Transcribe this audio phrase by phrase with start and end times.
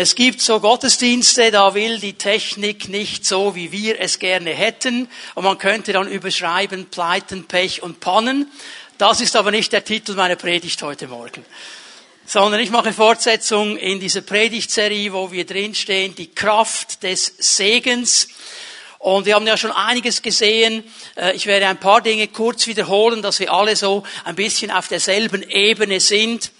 [0.00, 5.08] Es gibt so Gottesdienste, da will die Technik nicht so, wie wir es gerne hätten.
[5.34, 8.48] Und man könnte dann überschreiben Pleiten, Pech und Pannen.
[8.96, 11.44] Das ist aber nicht der Titel meiner Predigt heute Morgen.
[12.24, 18.28] Sondern ich mache Fortsetzung in dieser Predigtserie, wo wir drinstehen, die Kraft des Segens.
[19.00, 20.84] Und wir haben ja schon einiges gesehen.
[21.16, 24.86] Äh, ich werde ein paar Dinge kurz wiederholen, dass wir alle so ein bisschen auf
[24.86, 26.52] derselben Ebene sind.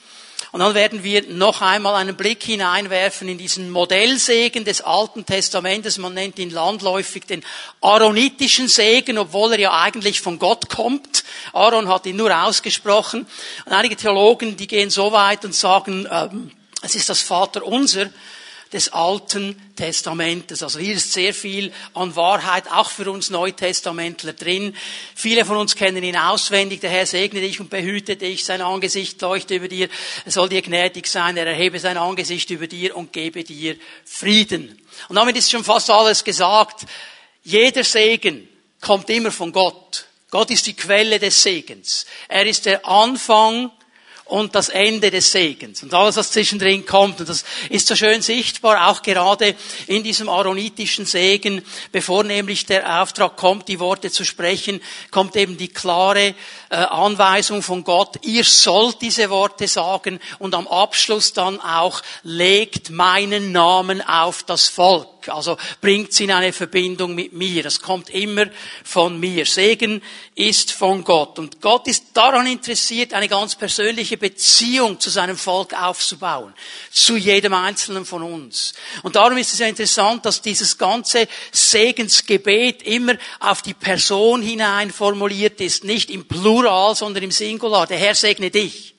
[0.52, 5.98] Und dann werden wir noch einmal einen Blick hineinwerfen in diesen Modellsegen des Alten Testamentes.
[5.98, 7.44] Man nennt ihn landläufig den
[7.80, 11.24] aaronitischen Segen, obwohl er ja eigentlich von Gott kommt.
[11.52, 13.26] Aaron hat ihn nur ausgesprochen.
[13.66, 16.50] Und einige Theologen, die gehen so weit und sagen, ähm,
[16.82, 18.08] es ist das Vaterunser
[18.72, 20.62] des Alten Testamentes.
[20.62, 24.76] Also hier ist sehr viel an Wahrheit, auch für uns Neutestamentler drin.
[25.14, 26.80] Viele von uns kennen ihn auswendig.
[26.80, 28.44] Der Herr segne dich und behüte dich.
[28.44, 29.88] Sein Angesicht leuchte über dir.
[30.24, 31.36] Er soll dir gnädig sein.
[31.36, 34.80] Er erhebe sein Angesicht über dir und gebe dir Frieden.
[35.08, 36.86] Und damit ist schon fast alles gesagt.
[37.42, 38.48] Jeder Segen
[38.80, 40.06] kommt immer von Gott.
[40.30, 42.04] Gott ist die Quelle des Segens.
[42.28, 43.70] Er ist der Anfang
[44.28, 47.20] und das Ende des Segens und alles, was zwischendrin kommt.
[47.20, 49.54] Und das ist so schön sichtbar, auch gerade
[49.86, 55.56] in diesem aaronitischen Segen, bevor nämlich der Auftrag kommt, die Worte zu sprechen, kommt eben
[55.56, 56.34] die klare
[56.70, 62.90] äh, Anweisung von Gott, ihr sollt diese Worte sagen und am Abschluss dann auch, legt
[62.90, 65.17] meinen Namen auf das Volk.
[65.30, 67.62] Also bringt sie in eine Verbindung mit mir.
[67.62, 68.46] Das kommt immer
[68.84, 69.46] von mir.
[69.46, 70.02] Segen
[70.34, 71.38] ist von Gott.
[71.38, 76.52] Und Gott ist daran interessiert, eine ganz persönliche Beziehung zu seinem Volk aufzubauen.
[76.90, 78.74] Zu jedem Einzelnen von uns.
[79.02, 84.90] Und darum ist es ja interessant, dass dieses ganze Segensgebet immer auf die Person hinein
[84.90, 85.84] formuliert ist.
[85.84, 87.86] Nicht im Plural, sondern im Singular.
[87.86, 88.97] Der Herr segne dich.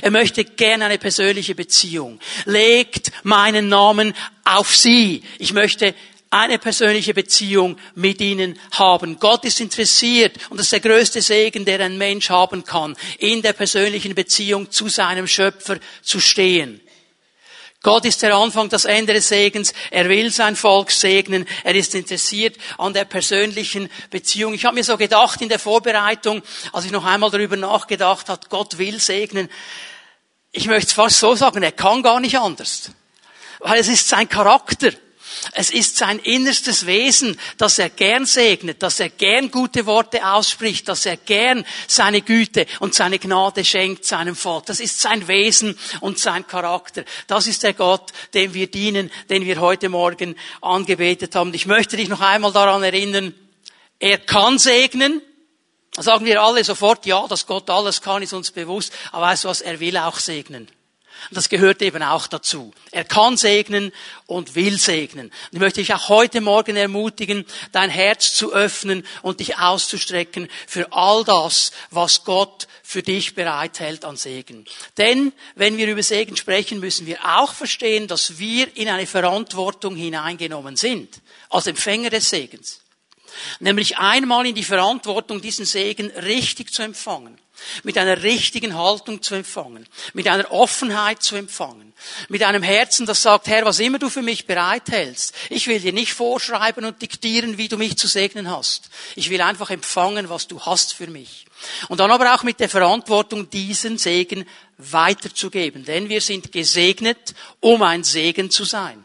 [0.00, 2.18] Er möchte gerne eine persönliche Beziehung.
[2.44, 5.22] Legt meinen Namen auf sie.
[5.38, 5.94] Ich möchte
[6.32, 9.18] eine persönliche Beziehung mit ihnen haben.
[9.20, 13.42] Gott ist interessiert und das ist der größte Segen, der ein Mensch haben kann, in
[13.42, 16.80] der persönlichen Beziehung zu seinem Schöpfer zu stehen.
[17.82, 19.74] Gott ist der Anfang, das Ende des Segens.
[19.90, 21.48] Er will sein Volk segnen.
[21.64, 24.54] Er ist interessiert an der persönlichen Beziehung.
[24.54, 28.46] Ich habe mir so gedacht in der Vorbereitung, als ich noch einmal darüber nachgedacht habe,
[28.48, 29.48] Gott will segnen.
[30.52, 32.92] Ich möchte es fast so sagen, er kann gar nicht anders.
[33.58, 34.92] Weil es ist sein Charakter.
[35.50, 40.88] Es ist sein innerstes Wesen, dass er gern segnet, dass er gern gute Worte ausspricht,
[40.88, 44.66] dass er gern seine Güte und seine Gnade schenkt seinem Volk.
[44.66, 47.04] Das ist sein Wesen und sein Charakter.
[47.26, 51.52] Das ist der Gott, dem wir dienen, den wir heute Morgen angebetet haben.
[51.54, 53.34] Ich möchte dich noch einmal daran erinnern,
[53.98, 55.22] er kann segnen.
[55.96, 58.92] Sagen wir alle sofort, ja, dass Gott alles kann, ist uns bewusst.
[59.10, 60.68] Aber weißt du was, er will auch segnen.
[61.30, 62.72] Und das gehört eben auch dazu.
[62.90, 63.92] Er kann segnen
[64.26, 65.26] und will segnen.
[65.26, 70.48] Und ich möchte dich auch heute Morgen ermutigen, dein Herz zu öffnen und dich auszustrecken
[70.66, 74.66] für all das, was Gott für dich bereithält an Segen.
[74.98, 79.96] Denn wenn wir über Segen sprechen, müssen wir auch verstehen, dass wir in eine Verantwortung
[79.96, 82.80] hineingenommen sind, als Empfänger des Segens.
[83.60, 87.41] Nämlich einmal in die Verantwortung, diesen Segen richtig zu empfangen
[87.82, 91.92] mit einer richtigen Haltung zu empfangen, mit einer Offenheit zu empfangen,
[92.28, 95.92] mit einem Herzen, das sagt, Herr, was immer du für mich bereithältst, ich will dir
[95.92, 98.90] nicht vorschreiben und diktieren, wie du mich zu segnen hast.
[99.14, 101.46] Ich will einfach empfangen, was du hast für mich.
[101.88, 104.44] Und dann aber auch mit der Verantwortung, diesen Segen
[104.78, 109.04] weiterzugeben, denn wir sind gesegnet, um ein Segen zu sein.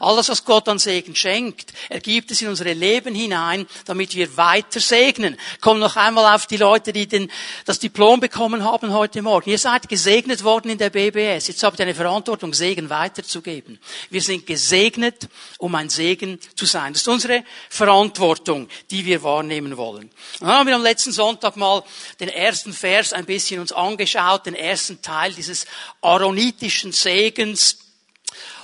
[0.00, 4.36] Alles, was Gott an Segen schenkt, er gibt es in unsere Leben hinein, damit wir
[4.36, 5.36] weiter segnen.
[5.60, 7.30] Komm noch einmal auf die Leute, die den,
[7.64, 9.50] das Diplom bekommen haben heute Morgen.
[9.50, 11.48] Ihr seid gesegnet worden in der BBS.
[11.48, 13.78] Jetzt habt ihr eine Verantwortung, Segen weiterzugeben.
[14.10, 15.28] Wir sind gesegnet,
[15.58, 16.92] um ein Segen zu sein.
[16.92, 20.10] Das ist unsere Verantwortung, die wir wahrnehmen wollen.
[20.40, 21.82] Dann haben wir am letzten Sonntag mal
[22.20, 25.66] den ersten Vers ein bisschen uns angeschaut, den ersten Teil dieses
[26.00, 27.81] aaronitischen Segens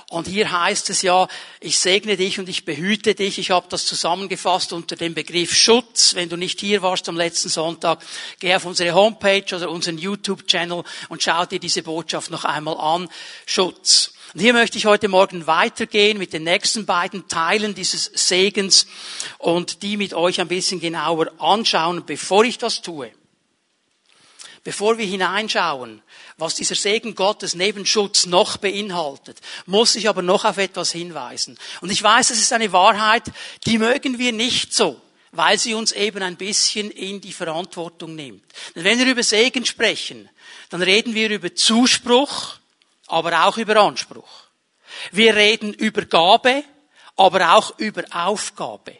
[0.09, 1.27] und hier heißt es ja,
[1.59, 3.37] ich segne dich und ich behüte dich.
[3.37, 6.15] Ich habe das zusammengefasst unter dem Begriff Schutz.
[6.15, 8.03] Wenn du nicht hier warst am letzten Sonntag,
[8.39, 13.07] geh auf unsere Homepage oder unseren YouTube-Channel und schau dir diese Botschaft noch einmal an.
[13.45, 14.13] Schutz.
[14.33, 18.87] Und hier möchte ich heute Morgen weitergehen mit den nächsten beiden Teilen dieses Segens
[19.37, 22.03] und die mit euch ein bisschen genauer anschauen.
[22.05, 23.11] Bevor ich das tue,
[24.63, 26.01] bevor wir hineinschauen,
[26.37, 31.57] was dieser Segen Gottes neben Schutz noch beinhaltet, muss ich aber noch auf etwas hinweisen.
[31.81, 33.23] Und ich weiß, es ist eine Wahrheit,
[33.65, 34.99] die mögen wir nicht so,
[35.31, 38.43] weil sie uns eben ein bisschen in die Verantwortung nimmt.
[38.75, 40.29] Denn wenn wir über Segen sprechen,
[40.69, 42.57] dann reden wir über Zuspruch,
[43.07, 44.29] aber auch über Anspruch.
[45.11, 46.63] Wir reden über Gabe,
[47.15, 48.97] aber auch über Aufgabe.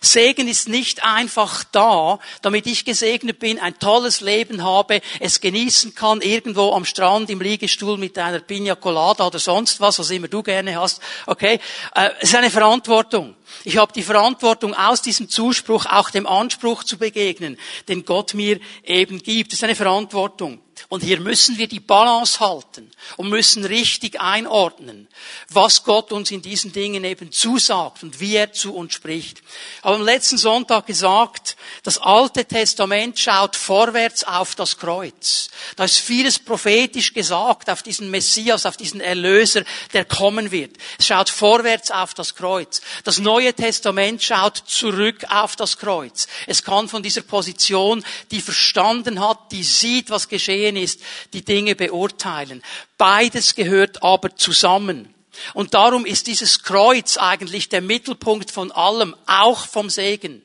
[0.00, 5.94] Segen ist nicht einfach da, damit ich gesegnet bin, ein tolles Leben habe, es genießen
[5.94, 10.28] kann, irgendwo am Strand im Liegestuhl mit einer Pina Colada oder sonst was, was immer
[10.28, 11.00] du gerne hast.
[11.26, 11.60] Okay,
[11.94, 13.34] äh, es ist eine Verantwortung.
[13.64, 17.58] Ich habe die Verantwortung, aus diesem Zuspruch auch dem Anspruch zu begegnen,
[17.88, 19.52] den Gott mir eben gibt.
[19.52, 20.60] Das ist eine Verantwortung.
[20.88, 25.08] Und hier müssen wir die Balance halten und müssen richtig einordnen,
[25.48, 29.42] was Gott uns in diesen Dingen eben zusagt und wie er zu uns spricht.
[29.78, 35.50] Ich habe am letzten Sonntag gesagt, das Alte Testament schaut vorwärts auf das Kreuz.
[35.76, 40.76] Da ist vieles prophetisch gesagt auf diesen Messias, auf diesen Erlöser, der kommen wird.
[40.98, 42.80] Es schaut vorwärts auf das Kreuz.
[43.04, 46.28] Das Neue Testament schaut zurück auf das Kreuz.
[46.46, 51.00] Es kann von dieser Position, die verstanden hat, die sieht, was geschehen ist,
[51.32, 52.62] die Dinge beurteilen.
[52.96, 55.14] Beides gehört aber zusammen.
[55.54, 60.42] Und darum ist dieses Kreuz eigentlich der Mittelpunkt von allem, auch vom Segen.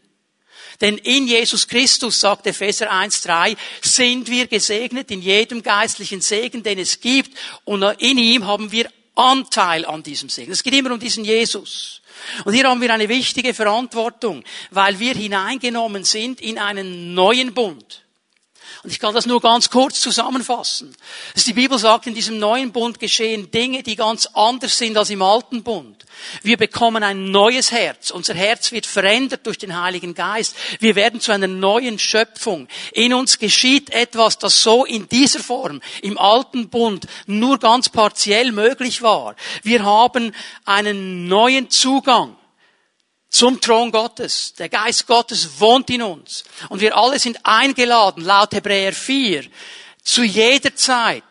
[0.82, 6.80] Denn in Jesus Christus, sagt Epheser 1.3, sind wir gesegnet in jedem geistlichen Segen, den
[6.80, 7.38] es gibt.
[7.64, 10.52] Und in ihm haben wir Anteil an diesem Segen.
[10.52, 12.02] Es geht immer um diesen Jesus.
[12.46, 18.02] Und hier haben wir eine wichtige Verantwortung, weil wir hineingenommen sind in einen neuen Bund.
[18.84, 20.94] Und ich kann das nur ganz kurz zusammenfassen.
[21.34, 25.10] Dass die Bibel sagt, in diesem neuen Bund geschehen Dinge, die ganz anders sind als
[25.10, 26.04] im alten Bund.
[26.42, 28.12] Wir bekommen ein neues Herz.
[28.12, 30.58] Unser Herz wird verändert durch den Heiligen Geist.
[30.80, 32.68] Wir werden zu einer neuen Schöpfung.
[32.92, 38.52] In uns geschieht etwas, das so in dieser Form im alten Bund nur ganz partiell
[38.52, 39.38] möglich war.
[39.64, 42.36] Wir haben einen neuen Zugang
[43.34, 44.54] zum Thron Gottes.
[44.54, 46.44] Der Geist Gottes wohnt in uns.
[46.70, 49.46] Und wir alle sind eingeladen, laut Hebräer 4,
[50.04, 51.24] zu jeder Zeit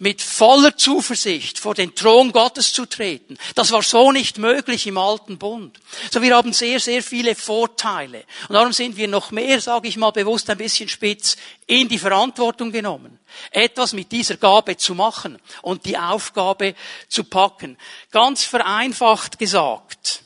[0.00, 3.36] mit voller Zuversicht vor den Thron Gottes zu treten.
[3.56, 5.80] Das war so nicht möglich im alten Bund.
[6.12, 8.22] So wir haben sehr, sehr viele Vorteile.
[8.48, 11.98] Und darum sind wir noch mehr, sage ich mal bewusst ein bisschen spitz, in die
[11.98, 13.18] Verantwortung genommen.
[13.50, 16.76] Etwas mit dieser Gabe zu machen und die Aufgabe
[17.08, 17.76] zu packen.
[18.12, 20.22] Ganz vereinfacht gesagt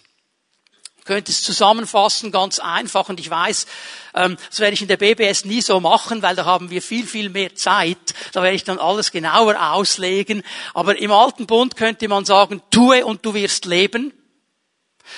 [1.04, 3.08] könnte es zusammenfassen, ganz einfach.
[3.08, 3.66] Und ich weiß,
[4.14, 7.06] ähm, das werde ich in der BBS nie so machen, weil da haben wir viel,
[7.06, 8.14] viel mehr Zeit.
[8.32, 10.42] Da werde ich dann alles genauer auslegen.
[10.74, 14.12] Aber im alten Bund könnte man sagen, tue und du wirst leben.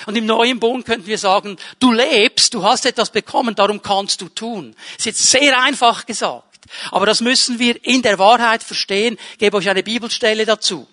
[0.05, 4.21] Und im neuen Bund könnten wir sagen, du lebst, du hast etwas bekommen, darum kannst
[4.21, 4.75] du tun.
[4.97, 6.43] Ist jetzt sehr einfach gesagt.
[6.91, 9.17] Aber das müssen wir in der Wahrheit verstehen.
[9.33, 10.87] Ich gebe euch eine Bibelstelle dazu.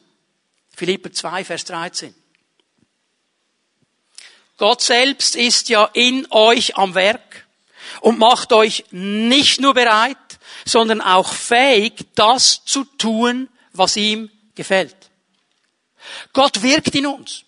[0.74, 2.14] Philipper 2, Vers 13.
[4.62, 7.48] Gott selbst ist ja in euch am Werk
[8.00, 10.16] und macht euch nicht nur bereit,
[10.64, 14.94] sondern auch fähig, das zu tun, was ihm gefällt.
[16.32, 17.42] Gott wirkt in uns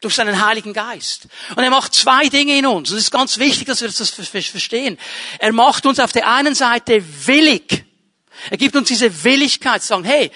[0.00, 1.26] durch seinen Heiligen Geist.
[1.56, 2.92] Und er macht zwei Dinge in uns.
[2.92, 4.10] Und es ist ganz wichtig, dass wir das
[4.48, 4.98] verstehen.
[5.40, 7.84] Er macht uns auf der einen Seite willig.
[8.50, 10.30] Er gibt uns diese Willigkeit zu sagen, hey,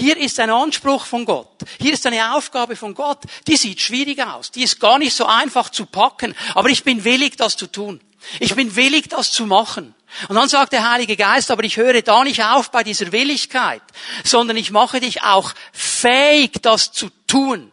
[0.00, 1.50] hier ist ein Anspruch von Gott.
[1.78, 3.18] Hier ist eine Aufgabe von Gott.
[3.46, 4.50] Die sieht schwierig aus.
[4.50, 6.34] Die ist gar nicht so einfach zu packen.
[6.54, 8.00] Aber ich bin willig, das zu tun.
[8.38, 9.94] Ich bin willig, das zu machen.
[10.28, 13.82] Und dann sagt der Heilige Geist, aber ich höre da nicht auf bei dieser Willigkeit,
[14.24, 17.70] sondern ich mache dich auch fähig, das zu tun,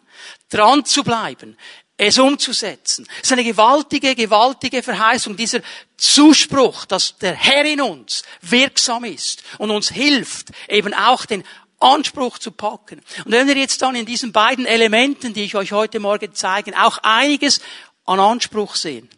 [0.50, 1.57] dran zu bleiben,
[1.97, 3.07] es umzusetzen.
[3.18, 5.61] Es ist eine gewaltige, gewaltige Verheißung, dieser
[5.97, 11.44] Zuspruch, dass der Herr in uns wirksam ist und uns hilft, eben auch den
[11.79, 13.01] Anspruch zu packen.
[13.25, 16.73] Und wenn wir jetzt dann in diesen beiden Elementen, die ich euch heute Morgen zeige,
[16.81, 17.61] auch einiges
[18.05, 19.09] an Anspruch sehen,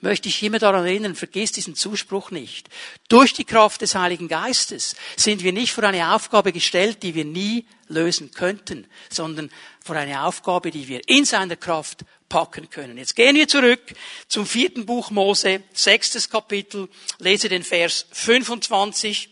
[0.00, 2.68] möchte ich immer daran erinnern, vergiss diesen Zuspruch nicht.
[3.08, 7.24] Durch die Kraft des Heiligen Geistes sind wir nicht vor eine Aufgabe gestellt, die wir
[7.24, 9.50] nie lösen könnten, sondern
[9.84, 12.98] vor eine Aufgabe, die wir in seiner Kraft packen können.
[12.98, 13.94] Jetzt gehen wir zurück
[14.28, 19.31] zum vierten Buch Mose, sechstes Kapitel, lese den Vers 25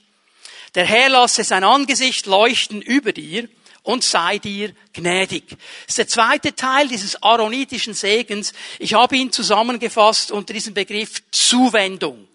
[0.74, 3.48] der Herr lasse sein Angesicht leuchten über dir
[3.82, 5.48] und sei dir gnädig.
[5.48, 5.58] Das
[5.88, 8.52] ist der zweite Teil dieses aaronitischen Segens.
[8.78, 12.28] Ich habe ihn zusammengefasst unter diesem Begriff Zuwendung.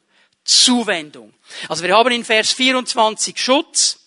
[0.44, 1.34] Zuwendung.
[1.70, 4.00] Also wir haben in Vers 24 Schutz,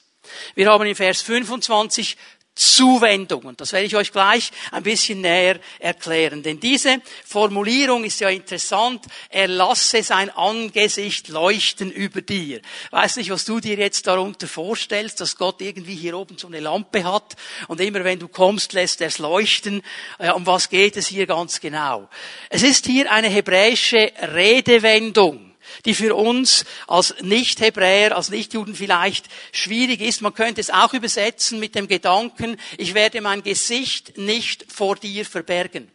[0.55, 2.17] wir haben in Vers 25
[2.59, 3.45] Zuwendung.
[3.45, 6.43] Und das werde ich euch gleich ein bisschen näher erklären.
[6.43, 9.05] Denn diese Formulierung ist ja interessant.
[9.31, 12.61] Er lasse sein Angesicht leuchten über dir.
[12.91, 16.61] Weiß nicht, was du dir jetzt darunter vorstellst, dass Gott irgendwie hier oben so eine
[16.61, 17.37] Lampe hat
[17.69, 19.83] und immer wenn du kommst, lässt er es leuchten.
[20.19, 22.09] Ja, um was geht es hier ganz genau?
[22.51, 25.48] Es ist hier eine hebräische Redewendung
[25.85, 30.23] die für uns als Nicht-Hebräer, als Nicht-Juden vielleicht schwierig ist.
[30.23, 35.25] Man könnte es auch übersetzen mit dem Gedanken, ich werde mein Gesicht nicht vor dir
[35.25, 35.91] verbergen.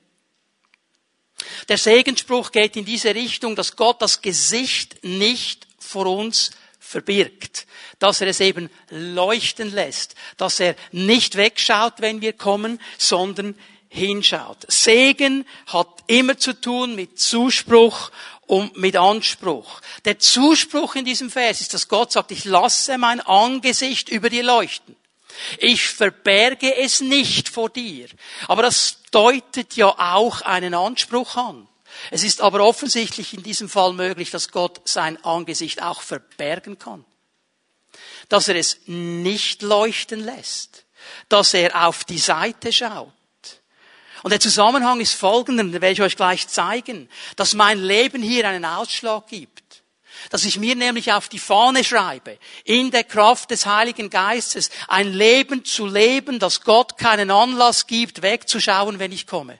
[1.70, 7.66] Der Segensspruch geht in diese Richtung, dass Gott das Gesicht nicht vor uns verbirgt,
[8.00, 13.56] dass er es eben leuchten lässt, dass er nicht wegschaut, wenn wir kommen, sondern
[13.90, 14.66] hinschaut.
[14.68, 18.12] Segen hat immer zu tun mit Zuspruch
[18.48, 19.82] und mit Anspruch.
[20.06, 24.44] Der Zuspruch in diesem Vers ist, dass Gott sagt, ich lasse mein Angesicht über dir
[24.44, 24.96] leuchten.
[25.58, 28.08] Ich verberge es nicht vor dir.
[28.48, 31.68] Aber das deutet ja auch einen Anspruch an.
[32.12, 37.06] Es ist aber offensichtlich in diesem Fall möglich, dass Gott sein Angesicht auch verbergen kann.
[38.30, 40.86] Dass er es nicht leuchten lässt.
[41.30, 43.12] Dass er auf die Seite schaut.
[44.24, 48.48] Und der Zusammenhang ist folgender, den werde ich euch gleich zeigen, dass mein Leben hier
[48.48, 49.84] einen Ausschlag gibt.
[50.30, 55.12] Dass ich mir nämlich auf die Fahne schreibe, in der Kraft des Heiligen Geistes, ein
[55.12, 59.60] Leben zu leben, das Gott keinen Anlass gibt, wegzuschauen, wenn ich komme.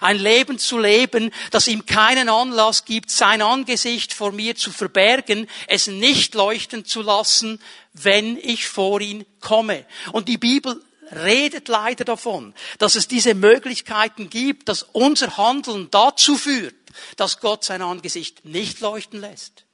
[0.00, 5.48] Ein Leben zu leben, das ihm keinen Anlass gibt, sein Angesicht vor mir zu verbergen,
[5.68, 7.62] es nicht leuchten zu lassen,
[7.94, 9.86] wenn ich vor ihn komme.
[10.12, 16.36] Und die Bibel redet leider davon, dass es diese Möglichkeiten gibt, dass unser Handeln dazu
[16.36, 16.74] führt,
[17.16, 19.64] dass Gott sein Angesicht nicht leuchten lässt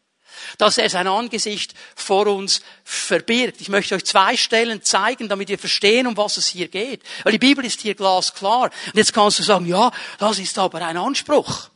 [0.59, 3.61] dass er sein Angesicht vor uns verbirgt.
[3.61, 7.03] Ich möchte euch zwei Stellen zeigen, damit wir verstehen, um was es hier geht.
[7.23, 8.71] Weil die Bibel ist hier glasklar.
[8.87, 11.71] Und jetzt kannst du sagen, ja, das ist aber ein Anspruch.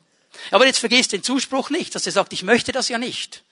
[0.51, 3.43] Aber jetzt vergiss den Zuspruch nicht, dass er sagt, ich möchte das ja nicht.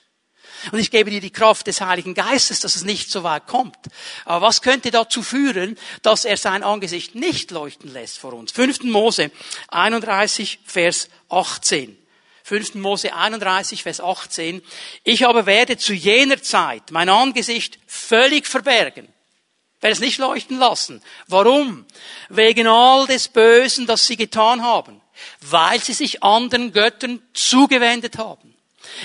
[0.72, 3.78] Und ich gebe dir die Kraft des Heiligen Geistes, dass es nicht so weit kommt.
[4.24, 8.52] Aber was könnte dazu führen, dass er sein Angesicht nicht leuchten lässt vor uns?
[8.52, 8.84] 5.
[8.84, 9.30] Mose
[9.68, 11.96] 31, Vers 18.
[12.42, 12.74] 5.
[12.76, 14.62] Mose 31, Vers 18.
[15.02, 19.08] Ich aber werde zu jener Zeit mein Angesicht völlig verbergen.
[19.80, 21.02] Werde es nicht leuchten lassen.
[21.26, 21.84] Warum?
[22.28, 25.00] Wegen all des Bösen, das sie getan haben.
[25.40, 28.55] Weil sie sich anderen Göttern zugewendet haben.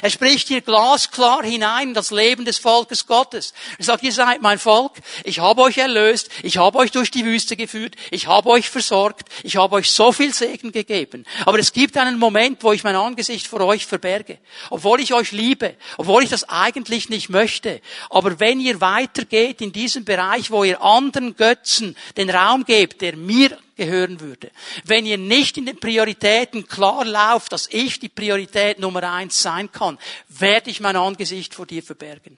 [0.02, 3.54] Er spricht hier glasklar hinein in das Leben des Volkes Gottes.
[3.78, 4.94] Er sagt, ihr seid mein Volk,
[5.24, 9.30] ich habe euch erlöst, ich habe euch durch die Wüste geführt, ich habe euch versorgt,
[9.44, 11.26] ich habe euch so viel Segen gegeben.
[11.46, 14.38] Aber es gibt einen Moment, wo ich mein Angesicht vor euch verberge.
[14.70, 17.82] Obwohl ich euch liebe, obwohl ich das eigentlich nicht möchte.
[18.10, 23.16] Aber wenn ihr weitergeht in diesem Bereich, wo ihr anderen Götzen den Raum gebt, der
[23.16, 24.52] mir gehören würde.
[24.86, 29.72] Wenn ihr nicht in den Prioritäten klar lauft, dass ich die Priorität Nummer eins sein
[29.72, 29.98] kann,
[30.30, 32.38] werde ich mein Angesicht vor dir verbergen.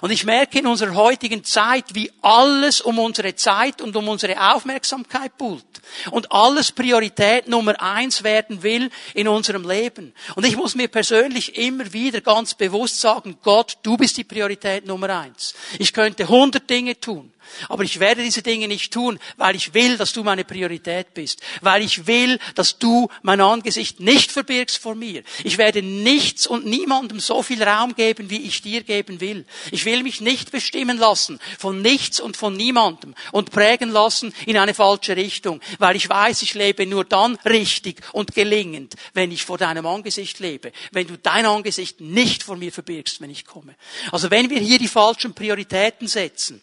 [0.00, 4.54] Und ich merke in unserer heutigen Zeit, wie alles um unsere Zeit und um unsere
[4.54, 5.64] Aufmerksamkeit buhlt.
[6.10, 10.14] Und alles Priorität Nummer eins werden will in unserem Leben.
[10.36, 14.86] Und ich muss mir persönlich immer wieder ganz bewusst sagen, Gott, du bist die Priorität
[14.86, 15.54] Nummer eins.
[15.78, 17.32] Ich könnte hundert Dinge tun.
[17.68, 21.40] Aber ich werde diese Dinge nicht tun, weil ich will, dass du meine Priorität bist.
[21.60, 25.22] Weil ich will, dass du mein Angesicht nicht verbirgst vor mir.
[25.44, 29.44] Ich werde nichts und niemandem so viel Raum geben, wie ich dir geben will.
[29.70, 34.56] Ich will mich nicht bestimmen lassen von nichts und von niemandem und prägen lassen in
[34.56, 35.60] eine falsche Richtung.
[35.78, 40.38] Weil ich weiß, ich lebe nur dann richtig und gelingend, wenn ich vor deinem Angesicht
[40.38, 40.72] lebe.
[40.92, 43.74] Wenn du dein Angesicht nicht vor mir verbirgst, wenn ich komme.
[44.12, 46.62] Also wenn wir hier die falschen Prioritäten setzen,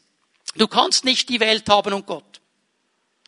[0.55, 2.41] Du kannst nicht die Welt haben und Gott.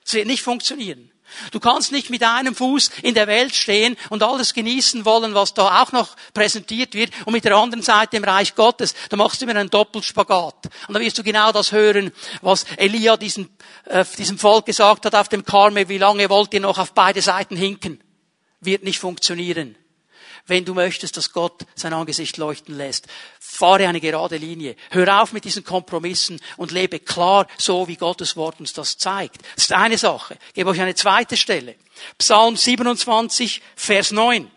[0.06, 1.12] Es wird nicht funktionieren.
[1.52, 5.54] Du kannst nicht mit einem Fuß in der Welt stehen und alles genießen wollen, was
[5.54, 8.96] da auch noch präsentiert wird, und mit der anderen Seite im Reich Gottes.
[9.10, 10.70] Da machst du immer einen Doppelspagat.
[10.88, 13.50] Und da wirst du genau das hören, was Elia diesen,
[13.86, 15.90] äh, diesem Volk gesagt hat auf dem Karmel.
[15.90, 18.02] Wie lange wollt ihr noch auf beide Seiten hinken?
[18.62, 19.76] Wird nicht funktionieren
[20.48, 23.08] wenn du möchtest, dass Gott sein Angesicht leuchten lässt.
[23.40, 24.76] Fahre eine gerade Linie.
[24.90, 29.42] Hör auf mit diesen Kompromissen und lebe klar so, wie Gottes Wort uns das zeigt.
[29.56, 30.38] Das ist eine Sache.
[30.50, 31.76] Ich gebe euch eine zweite Stelle.
[32.18, 34.50] Psalm 27, Vers 9.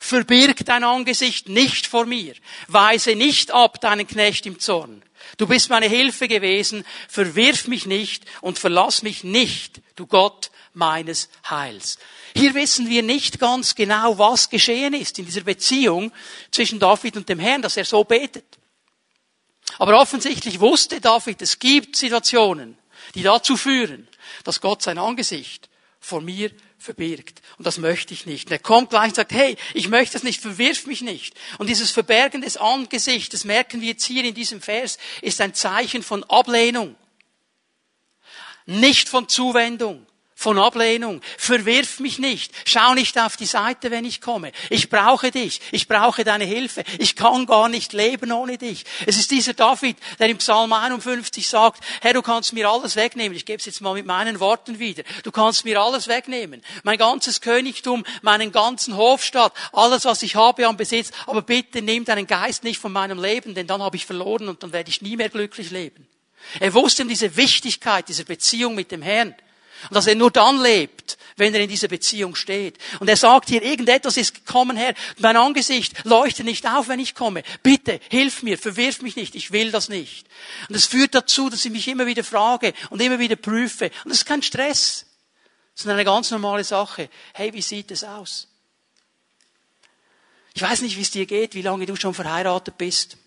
[0.00, 2.34] Verbirg dein Angesicht nicht vor mir.
[2.68, 5.02] Weise nicht ab deinen Knecht im Zorn.
[5.36, 6.84] Du bist meine Hilfe gewesen.
[7.08, 11.98] Verwirf mich nicht und verlass mich nicht, du Gott meines Heils.
[12.36, 16.12] Hier wissen wir nicht ganz genau, was geschehen ist in dieser Beziehung
[16.50, 18.44] zwischen David und dem Herrn, dass er so betet.
[19.78, 22.76] Aber offensichtlich wusste David, es gibt Situationen,
[23.14, 24.06] die dazu führen,
[24.44, 27.40] dass Gott sein Angesicht vor mir verbirgt.
[27.56, 28.48] Und das möchte ich nicht.
[28.48, 31.34] Und er kommt gleich und sagt, hey, ich möchte es nicht, verwirf mich nicht.
[31.56, 35.54] Und dieses Verbergen des Angesichts, das merken wir jetzt hier in diesem Vers, ist ein
[35.54, 36.96] Zeichen von Ablehnung.
[38.66, 40.06] Nicht von Zuwendung
[40.38, 41.22] von Ablehnung.
[41.38, 42.52] Verwirf mich nicht.
[42.66, 44.52] Schau nicht auf die Seite, wenn ich komme.
[44.68, 45.62] Ich brauche dich.
[45.72, 46.84] Ich brauche deine Hilfe.
[46.98, 48.84] Ich kann gar nicht leben ohne dich.
[49.06, 53.34] Es ist dieser David, der im Psalm 51 sagt, Herr, du kannst mir alles wegnehmen.
[53.34, 55.04] Ich gebe es jetzt mal mit meinen Worten wieder.
[55.22, 56.62] Du kannst mir alles wegnehmen.
[56.82, 61.12] Mein ganzes Königtum, meinen ganzen Hofstaat, alles, was ich habe an Besitz.
[61.26, 64.62] Aber bitte nimm deinen Geist nicht von meinem Leben, denn dann habe ich verloren und
[64.62, 66.06] dann werde ich nie mehr glücklich leben.
[66.60, 69.34] Er wusste um diese Wichtigkeit dieser Beziehung mit dem Herrn.
[69.84, 72.78] Und dass er nur dann lebt, wenn er in dieser Beziehung steht.
[72.98, 77.14] Und er sagt hier, irgendetwas ist gekommen, Herr, mein Angesicht leuchtet nicht auf, wenn ich
[77.14, 77.42] komme.
[77.62, 80.26] Bitte, hilf mir, verwirf mich nicht, ich will das nicht.
[80.68, 83.86] Und das führt dazu, dass ich mich immer wieder frage und immer wieder prüfe.
[84.04, 85.06] Und das ist kein Stress,
[85.74, 87.10] sondern eine ganz normale Sache.
[87.34, 88.48] Hey, wie sieht es aus?
[90.54, 93.18] Ich weiß nicht, wie es dir geht, wie lange du schon verheiratet bist.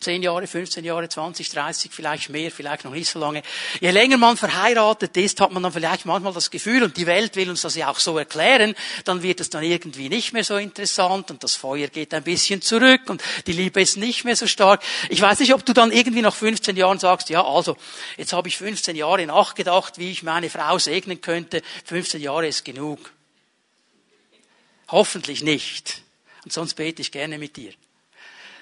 [0.00, 3.42] 10 Jahre, 15 Jahre, 20, 30, vielleicht mehr, vielleicht noch nicht so lange.
[3.80, 7.36] Je länger man verheiratet ist, hat man dann vielleicht manchmal das Gefühl, und die Welt
[7.36, 8.74] will uns das ja auch so erklären,
[9.04, 12.62] dann wird es dann irgendwie nicht mehr so interessant und das Feuer geht ein bisschen
[12.62, 14.82] zurück und die Liebe ist nicht mehr so stark.
[15.08, 17.76] Ich weiß nicht, ob du dann irgendwie nach 15 Jahren sagst, ja, also,
[18.16, 21.62] jetzt habe ich 15 Jahre nachgedacht, wie ich meine Frau segnen könnte.
[21.84, 23.12] 15 Jahre ist genug.
[24.88, 26.02] Hoffentlich nicht.
[26.44, 27.72] Und sonst bete ich gerne mit dir.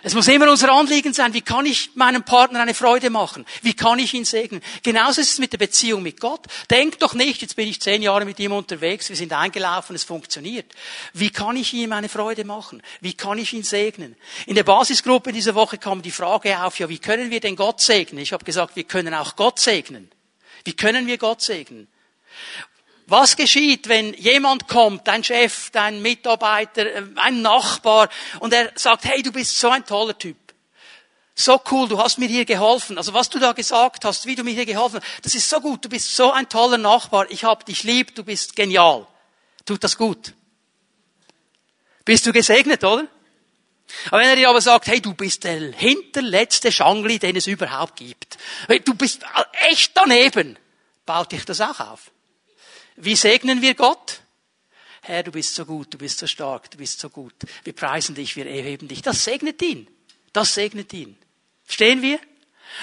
[0.06, 3.46] Es muss immer unser Anliegen sein, wie kann ich meinem Partner eine Freude machen?
[3.62, 4.61] Wie kann ich ihn segnen?
[4.82, 6.46] Genauso ist es mit der Beziehung mit Gott.
[6.70, 10.04] Denk doch nicht, jetzt bin ich zehn Jahre mit ihm unterwegs, wir sind eingelaufen, es
[10.04, 10.70] funktioniert.
[11.14, 12.82] Wie kann ich ihm eine Freude machen?
[13.00, 14.14] Wie kann ich ihn segnen?
[14.44, 17.80] In der Basisgruppe dieser Woche kam die Frage auf, ja, wie können wir denn Gott
[17.80, 18.20] segnen?
[18.20, 20.11] Ich habe gesagt, wir können auch Gott segnen.
[20.64, 21.88] Wie können wir Gott segnen?
[23.06, 28.08] Was geschieht, wenn jemand kommt, dein Chef, dein Mitarbeiter, äh, ein Nachbar,
[28.40, 30.37] und er sagt, hey, du bist so ein toller Typ.
[31.34, 32.96] So cool, du hast mir hier geholfen.
[32.96, 35.61] Also was du da gesagt hast, wie du mir hier geholfen hast, das ist so
[35.61, 35.84] gut.
[35.84, 37.26] Du bist so ein toller Nachbar.
[37.30, 39.06] Ich hab dich lieb, du bist genial.
[39.66, 40.32] Tut das gut.
[42.04, 43.08] Bist du gesegnet, oder?
[44.06, 47.96] Aber wenn er dir aber sagt, hey, du bist der hinterletzte Schangli, den es überhaupt
[47.96, 48.38] gibt.
[48.84, 49.23] Du bist
[49.68, 50.58] echt daneben.
[51.04, 52.11] Baut dich das auch auf?
[52.96, 54.20] Wie segnen wir Gott?
[55.02, 57.35] Herr, du bist so gut, du bist so stark, du bist so gut.
[57.62, 59.02] Wir preisen dich, wir erheben dich.
[59.02, 59.87] Das segnet ihn.
[60.33, 61.16] Das segnet ihn.
[61.64, 62.18] Verstehen wir?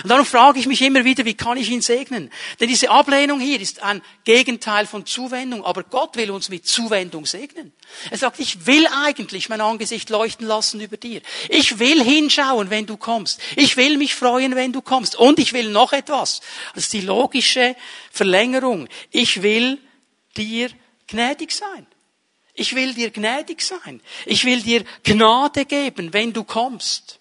[0.04, 2.32] Und darum frage ich mich immer wieder, wie kann ich ihn segnen?
[2.60, 7.26] Denn diese Ablehnung hier ist ein Gegenteil von Zuwendung, aber Gott will uns mit Zuwendung
[7.26, 7.74] segnen.
[8.10, 11.21] Er sagt, ich will eigentlich mein Angesicht leuchten lassen über dir.
[11.50, 13.41] Ich will hinschauen, wenn du kommst.
[13.58, 15.15] Ich will mich freuen, wenn du kommst.
[15.15, 16.41] Und ich will noch etwas.
[16.74, 17.76] Das ist die logische
[18.12, 18.88] Verlängerung.
[19.12, 19.78] Ich will
[20.38, 20.70] dir
[21.08, 21.86] gnädig sein.
[22.54, 24.02] Ich will dir gnädig sein.
[24.26, 27.20] Ich will dir Gnade geben, wenn du kommst.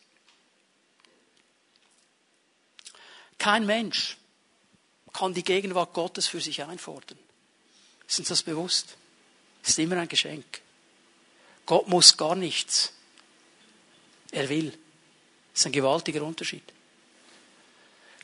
[3.38, 4.16] Kein Mensch
[5.12, 7.18] kann die Gegenwart Gottes für sich einfordern.
[8.06, 8.96] Ist uns das bewusst?
[9.62, 10.60] Ist immer ein Geschenk.
[11.66, 12.92] Gott muss gar nichts.
[14.30, 14.76] Er will.
[15.54, 16.64] Ist ein gewaltiger Unterschied.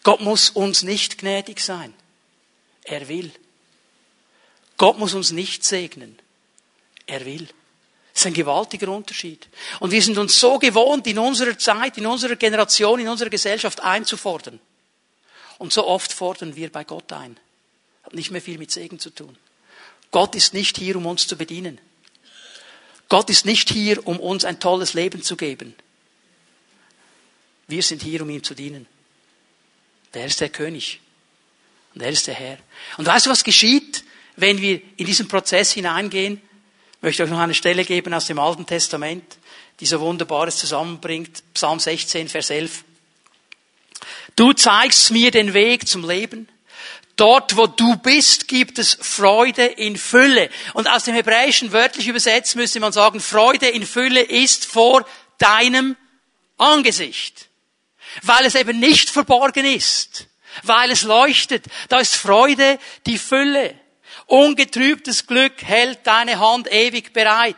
[0.02, 1.94] Gott muss uns nicht gnädig sein.
[2.84, 3.32] Er will.
[4.76, 6.18] Gott muss uns nicht segnen.
[7.06, 7.48] Er will.
[8.12, 9.48] Das ist ein gewaltiger Unterschied.
[9.80, 13.80] Und wir sind uns so gewohnt, in unserer Zeit, in unserer Generation, in unserer Gesellschaft
[13.80, 14.58] einzufordern.
[15.58, 17.38] Und so oft fordern wir bei Gott ein.
[18.02, 19.36] Hat nicht mehr viel mit Segen zu tun.
[20.10, 21.78] Gott ist nicht hier, um uns zu bedienen.
[23.08, 25.74] Gott ist nicht hier, um uns ein tolles Leben zu geben.
[27.68, 28.86] Wir sind hier, um ihm zu dienen.
[30.14, 31.00] Der ist der König.
[31.94, 32.58] Und er ist der Herr.
[32.96, 34.04] Und weißt du, was geschieht,
[34.36, 36.40] wenn wir in diesen Prozess hineingehen,
[37.00, 39.38] möchte ich euch noch eine Stelle geben aus dem Alten Testament,
[39.80, 41.42] die so wunderbares zusammenbringt.
[41.54, 42.84] Psalm 16, Vers 11.
[44.34, 46.48] Du zeigst mir den Weg zum Leben.
[47.16, 50.50] Dort, wo du bist, gibt es Freude in Fülle.
[50.74, 55.06] Und aus dem Hebräischen wörtlich übersetzt müsste man sagen, Freude in Fülle ist vor
[55.38, 55.96] deinem
[56.58, 57.48] Angesicht.
[58.22, 60.26] Weil es eben nicht verborgen ist.
[60.62, 61.64] Weil es leuchtet.
[61.88, 63.74] Da ist Freude die Fülle.
[64.26, 67.56] Ungetrübtes Glück hält deine Hand ewig bereit.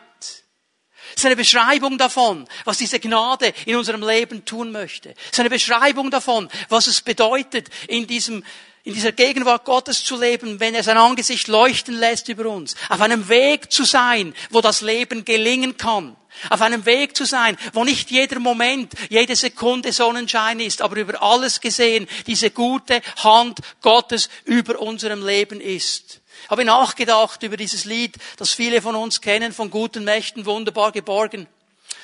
[1.14, 5.14] Das ist eine Beschreibung davon, was diese Gnade in unserem Leben tun möchte.
[5.14, 8.44] Das ist eine Beschreibung davon, was es bedeutet, in diesem
[8.85, 12.74] in dieser Gegenwart Gottes zu leben, wenn er sein Angesicht leuchten lässt über uns.
[12.88, 16.16] Auf einem Weg zu sein, wo das Leben gelingen kann.
[16.48, 21.22] Auf einem Weg zu sein, wo nicht jeder Moment, jede Sekunde Sonnenschein ist, aber über
[21.22, 28.17] alles gesehen diese gute Hand Gottes über unserem Leben ist habe nachgedacht über dieses Lied,
[28.37, 31.47] das viele von uns kennen, von guten Mächten wunderbar geborgen,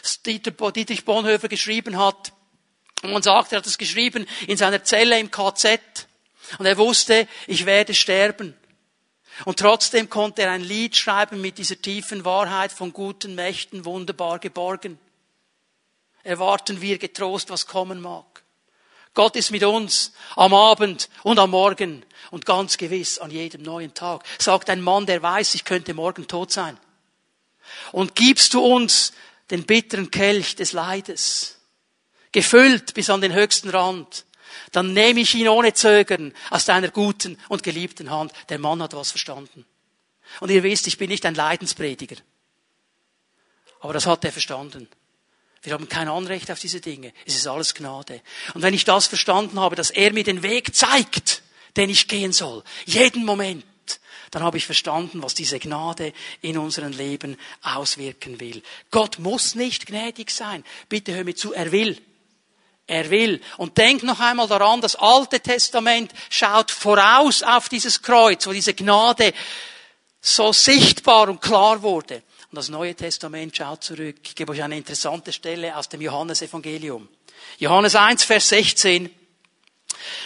[0.03, 2.33] das Dietrich Bonhoeffer geschrieben hat.
[3.03, 5.81] Und man sagt, er hat es geschrieben in seiner Zelle im KZ.
[6.59, 8.55] Und er wusste, ich werde sterben.
[9.45, 14.39] Und trotzdem konnte er ein Lied schreiben mit dieser tiefen Wahrheit von guten Mächten wunderbar
[14.39, 14.99] geborgen.
[16.23, 18.44] Erwarten wir getrost, was kommen mag.
[19.15, 23.95] Gott ist mit uns am Abend und am Morgen und ganz gewiss an jedem neuen
[23.95, 24.25] Tag.
[24.39, 26.79] Sagt ein Mann, der weiß, ich könnte morgen tot sein.
[27.93, 29.13] Und gibst du uns
[29.51, 31.61] den bitteren Kelch des Leides,
[32.33, 34.25] gefüllt bis an den höchsten Rand,
[34.73, 38.33] dann nehme ich ihn ohne Zögern aus deiner guten und geliebten Hand.
[38.49, 39.65] Der Mann hat was verstanden.
[40.41, 42.17] Und ihr wisst, ich bin nicht ein Leidensprediger.
[43.81, 44.89] Aber das hat er verstanden.
[45.65, 47.13] Wir haben kein Anrecht auf diese Dinge.
[47.25, 48.21] Es ist alles Gnade.
[48.53, 51.43] Und wenn ich das verstanden habe, dass er mir den Weg zeigt,
[51.77, 53.65] den ich gehen soll, jeden Moment,
[54.31, 58.63] dann habe ich verstanden, was diese Gnade in unserem Leben auswirken will.
[58.91, 60.65] Gott muss nicht gnädig sein.
[60.89, 61.99] Bitte hör mir zu, er will.
[62.87, 63.41] Er will.
[63.57, 68.75] Und denk noch einmal daran, das Alte Testament schaut voraus auf dieses Kreuz, wo diese
[68.75, 69.33] Gnade
[70.21, 72.23] so sichtbar und klar wurde.
[72.55, 74.15] Und das Neue Testament schaut zurück.
[74.23, 77.09] Ich gebe euch eine interessante Stelle aus dem Johannesevangelium.
[77.59, 79.11] Johannes 1, Vers 16.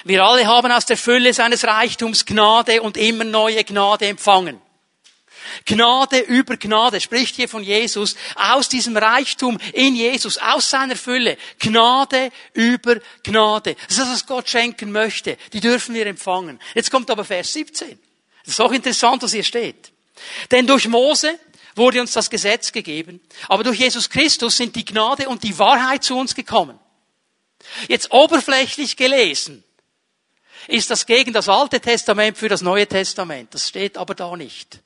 [0.04, 4.60] Wir alle haben aus der Fülle seines Reichtums Gnade und immer neue Gnade empfangen.
[5.64, 11.38] Gnade über Gnade, spricht hier von Jesus, aus diesem Reichtum in Jesus, aus seiner Fülle.
[11.58, 13.74] Gnade über Gnade.
[13.74, 15.38] Das ist das, was Gott schenken möchte.
[15.54, 16.60] Die dürfen wir empfangen.
[16.74, 17.98] Jetzt kommt aber Vers 17.
[18.44, 19.92] Das ist auch interessant, was hier steht.
[20.50, 21.38] Denn durch Mose
[21.78, 26.04] wurde uns das Gesetz gegeben, aber durch Jesus Christus sind die Gnade und die Wahrheit
[26.04, 26.78] zu uns gekommen.
[27.88, 29.64] Jetzt oberflächlich gelesen
[30.66, 33.54] ist das gegen das Alte Testament für das Neue Testament.
[33.54, 34.80] Das steht aber da nicht.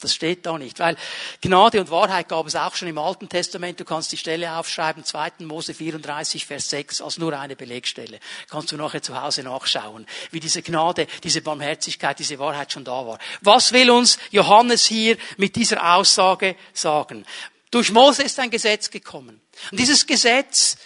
[0.00, 0.96] Das steht da nicht, weil
[1.40, 3.80] Gnade und Wahrheit gab es auch schon im Alten Testament.
[3.80, 5.32] Du kannst die Stelle aufschreiben, 2.
[5.40, 8.20] Mose 34, Vers 6, als nur eine Belegstelle.
[8.48, 13.06] Kannst du nachher zu Hause nachschauen, wie diese Gnade, diese Barmherzigkeit, diese Wahrheit schon da
[13.06, 13.18] war.
[13.40, 17.26] Was will uns Johannes hier mit dieser Aussage sagen?
[17.72, 19.40] Durch Mose ist ein Gesetz gekommen.
[19.72, 20.76] Und dieses Gesetz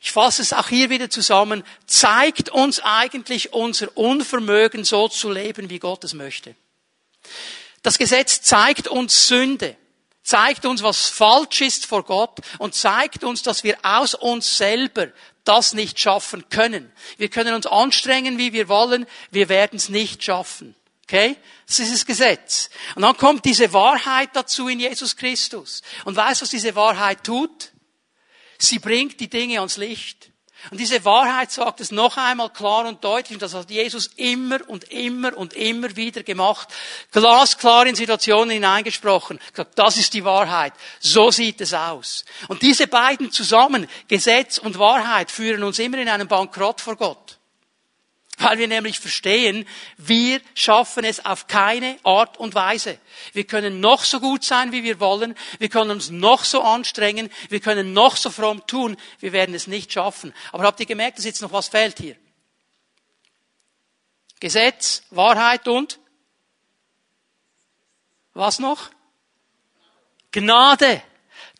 [0.00, 5.70] ich fasse es auch hier wieder zusammen, zeigt uns eigentlich unser Unvermögen, so zu leben,
[5.70, 6.54] wie Gott es möchte.
[7.84, 9.76] Das Gesetz zeigt uns Sünde,
[10.22, 15.08] zeigt uns, was falsch ist vor Gott und zeigt uns, dass wir aus uns selber
[15.44, 16.90] das nicht schaffen können.
[17.18, 20.74] Wir können uns anstrengen, wie wir wollen, wir werden es nicht schaffen.
[21.02, 21.36] Okay?
[21.66, 22.70] Das ist das Gesetz.
[22.94, 25.82] Und dann kommt diese Wahrheit dazu in Jesus Christus.
[26.06, 27.72] Und weißt du, was diese Wahrheit tut?
[28.56, 30.30] Sie bringt die Dinge ans Licht.
[30.70, 34.58] Und diese Wahrheit sagt es noch einmal klar und deutlich, und das hat Jesus immer
[34.68, 36.68] und immer und immer wieder gemacht,
[37.12, 42.24] glasklar in Situationen hineingesprochen, gesagt, das ist die Wahrheit, so sieht es aus.
[42.48, 47.38] Und diese beiden zusammen, Gesetz und Wahrheit, führen uns immer in einen Bankrott vor Gott.
[48.38, 49.66] Weil wir nämlich verstehen,
[49.96, 52.98] wir schaffen es auf keine Art und Weise.
[53.32, 55.36] Wir können noch so gut sein, wie wir wollen.
[55.60, 57.30] Wir können uns noch so anstrengen.
[57.48, 58.96] Wir können noch so fromm tun.
[59.20, 60.34] Wir werden es nicht schaffen.
[60.50, 62.16] Aber habt ihr gemerkt, dass jetzt noch was fehlt hier?
[64.40, 66.00] Gesetz, Wahrheit und
[68.34, 68.90] was noch?
[70.32, 71.02] Gnade.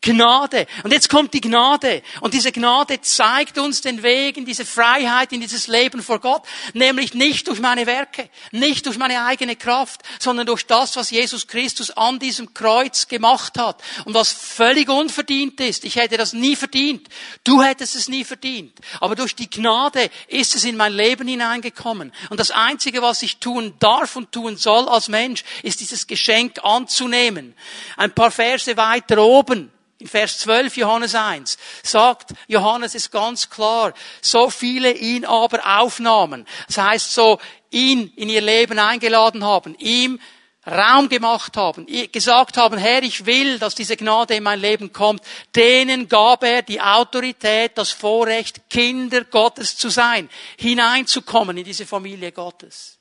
[0.04, 0.66] Gnade.
[0.82, 2.02] Und jetzt kommt die Gnade.
[2.20, 6.42] Und diese Gnade zeigt uns den Weg in diese Freiheit, in dieses Leben vor Gott.
[6.74, 11.46] Nämlich nicht durch meine Werke, nicht durch meine eigene Kraft, sondern durch das, was Jesus
[11.46, 13.82] Christus an diesem Kreuz gemacht hat.
[14.04, 15.86] Und was völlig unverdient ist.
[15.86, 17.08] Ich hätte das nie verdient.
[17.42, 18.78] Du hättest es nie verdient.
[19.00, 22.12] Aber durch die Gnade ist es in mein Leben hineingekommen.
[22.28, 26.62] Und das Einzige, was ich tun darf und tun soll als Mensch, ist dieses Geschenk
[26.62, 27.54] anzunehmen.
[27.96, 29.70] Ein paar Verse weiter oben
[30.04, 36.46] in Vers 12 Johannes 1 sagt Johannes es ganz klar, so viele ihn aber aufnahmen.
[36.66, 37.40] Das heißt so,
[37.70, 40.20] ihn in ihr Leben eingeladen haben, ihm
[40.66, 45.22] Raum gemacht haben, gesagt haben, Herr, ich will, dass diese Gnade in mein Leben kommt,
[45.56, 52.32] denen gab er die Autorität, das Vorrecht, Kinder Gottes zu sein, hineinzukommen in diese Familie
[52.32, 52.98] Gottes.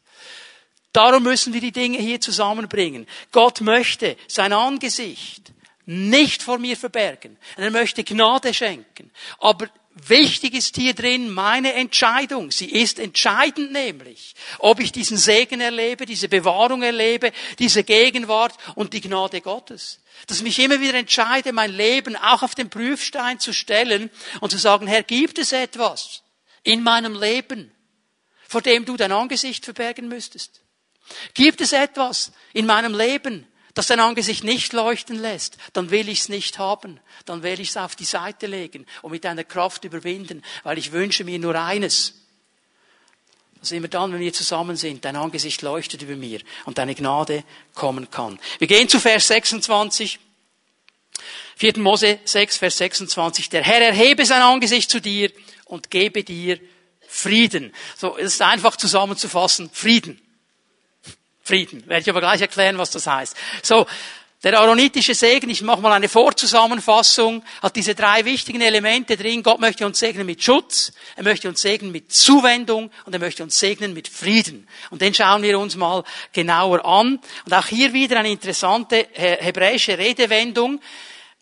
[0.94, 3.08] Darum müssen wir die Dinge hier zusammenbringen.
[3.34, 5.53] Gott möchte sein Angesicht
[5.86, 7.38] nicht vor mir verbergen.
[7.58, 9.12] Er möchte Gnade schenken.
[9.40, 9.68] Aber
[10.08, 12.52] wichtig ist hier drin meine Entscheidung.
[12.52, 18.94] Sie ist entscheidend nämlich, ob ich diesen Segen erlebe, diese Bewahrung erlebe, diese Gegenwart und
[18.94, 20.00] die Gnade Gottes.
[20.28, 24.52] Dass ich mich immer wieder entscheide, mein Leben auch auf den Prüfstein zu stellen und
[24.52, 26.24] zu sagen, Herr, gibt es etwas
[26.64, 27.72] in meinem Leben,
[28.48, 30.62] vor dem du dein Angesicht verbergen müsstest?
[31.34, 36.22] Gibt es etwas in meinem Leben, das dein Angesicht nicht leuchten lässt, dann will ich
[36.22, 37.00] es nicht haben.
[37.26, 40.92] Dann will ich es auf die Seite legen und mit deiner Kraft überwinden, weil ich
[40.92, 42.14] wünsche mir nur eines.
[43.60, 47.44] dass immer dann, wenn wir zusammen sind, dein Angesicht leuchtet über mir und deine Gnade
[47.74, 48.40] kommen kann.
[48.60, 50.20] Wir gehen zu Vers 26.
[51.56, 51.80] 4.
[51.80, 53.50] Mose 6, Vers 26.
[53.50, 55.32] Der Herr erhebe sein Angesicht zu dir
[55.66, 56.60] und gebe dir
[57.08, 57.74] Frieden.
[57.96, 59.70] So, es ist einfach zusammenzufassen.
[59.72, 60.20] Frieden.
[61.44, 61.88] Frieden.
[61.88, 63.36] Werde ich aber gleich erklären, was das heißt.
[63.62, 63.86] So,
[64.44, 69.42] der aaronitische Segen, ich mache mal eine Vorzusammenfassung, hat diese drei wichtigen Elemente drin.
[69.42, 73.42] Gott möchte uns segnen mit Schutz, er möchte uns segnen mit Zuwendung und er möchte
[73.44, 74.68] uns segnen mit Frieden.
[74.90, 76.04] Und den schauen wir uns mal
[76.34, 77.22] genauer an.
[77.46, 80.82] Und auch hier wieder eine interessante hebräische Redewendung.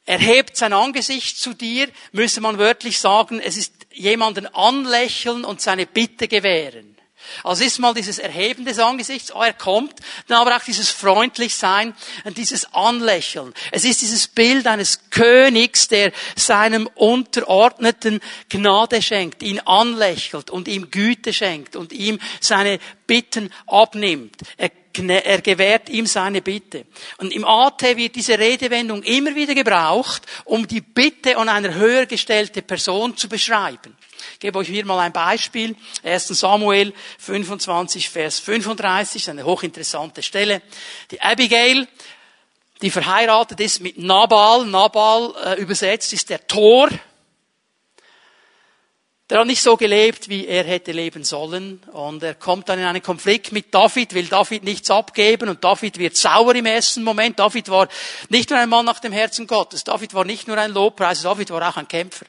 [0.06, 5.60] Er hebt sein Angesicht zu dir, müsste man wörtlich sagen, es ist jemanden anlächeln und
[5.60, 6.90] seine Bitte gewähren.
[7.44, 9.96] Also ist mal dieses Erheben des Angesichts, oh, er kommt,
[10.28, 13.54] dann aber auch dieses Freundlichsein und dieses Anlächeln.
[13.72, 20.92] Es ist dieses Bild eines Königs, der seinem Unterordneten Gnade schenkt, ihn anlächelt und ihm
[20.92, 24.38] Güte schenkt und ihm seine Bitten abnimmt.
[24.58, 26.86] Er er gewährt ihm seine Bitte.
[27.17, 32.06] Und im AT wird diese Redewendung immer wieder gebraucht, um die Bitte an eine höher
[32.06, 33.95] gestellte Person zu beschreiben.
[34.34, 35.75] Ich gebe euch hier mal ein Beispiel.
[36.04, 36.27] 1.
[36.27, 40.62] Samuel 25, Vers 35, eine hochinteressante Stelle.
[41.10, 41.88] Die Abigail,
[42.82, 44.65] die verheiratet ist mit Nabal.
[44.65, 46.89] Nabal äh, übersetzt ist der Tor.
[49.32, 51.82] Der hat nicht so gelebt, wie er hätte leben sollen.
[51.94, 55.98] Und er kommt dann in einen Konflikt mit David, will David nichts abgeben und David
[56.00, 57.39] wird sauer im ersten Moment.
[57.39, 57.88] David war
[58.28, 59.86] nicht nur ein Mann nach dem Herzen Gottes.
[59.86, 62.26] David war nicht nur ein Lobpreis, David war auch ein Kämpfer.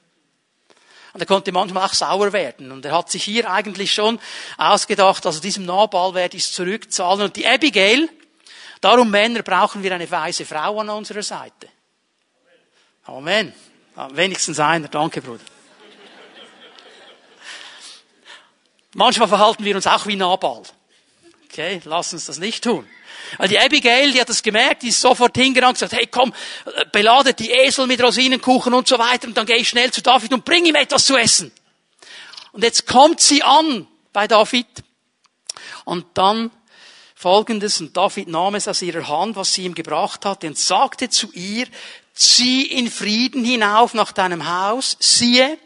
[1.12, 2.70] Und er konnte manchmal auch sauer werden.
[2.70, 4.20] Und er hat sich hier eigentlich schon
[4.56, 7.22] ausgedacht, also diesem Nabal werde ich es zurückzahlen.
[7.22, 8.08] Und die Abigail,
[8.80, 11.66] darum Männer brauchen wir eine weise Frau an unserer Seite.
[13.06, 13.52] Amen.
[14.12, 14.86] Wenigstens einer.
[14.86, 15.42] Danke, Bruder.
[18.94, 20.62] Manchmal verhalten wir uns auch wie Nabal.
[21.50, 22.86] Okay, lass uns das nicht tun.
[23.38, 26.32] Also die Abigail, die hat das gemerkt, die ist sofort hingerannt und gesagt, hey komm,
[26.92, 30.32] beladet die Esel mit Rosinenkuchen und so weiter und dann gehe ich schnell zu David
[30.32, 31.52] und bring ihm etwas zu essen.
[32.52, 34.66] Und jetzt kommt sie an bei David
[35.84, 36.50] und dann
[37.14, 41.08] folgendes, und David nahm es aus ihrer Hand, was sie ihm gebracht hatte und sagte
[41.08, 41.66] zu ihr,
[42.14, 45.58] zieh in Frieden hinauf nach deinem Haus, siehe,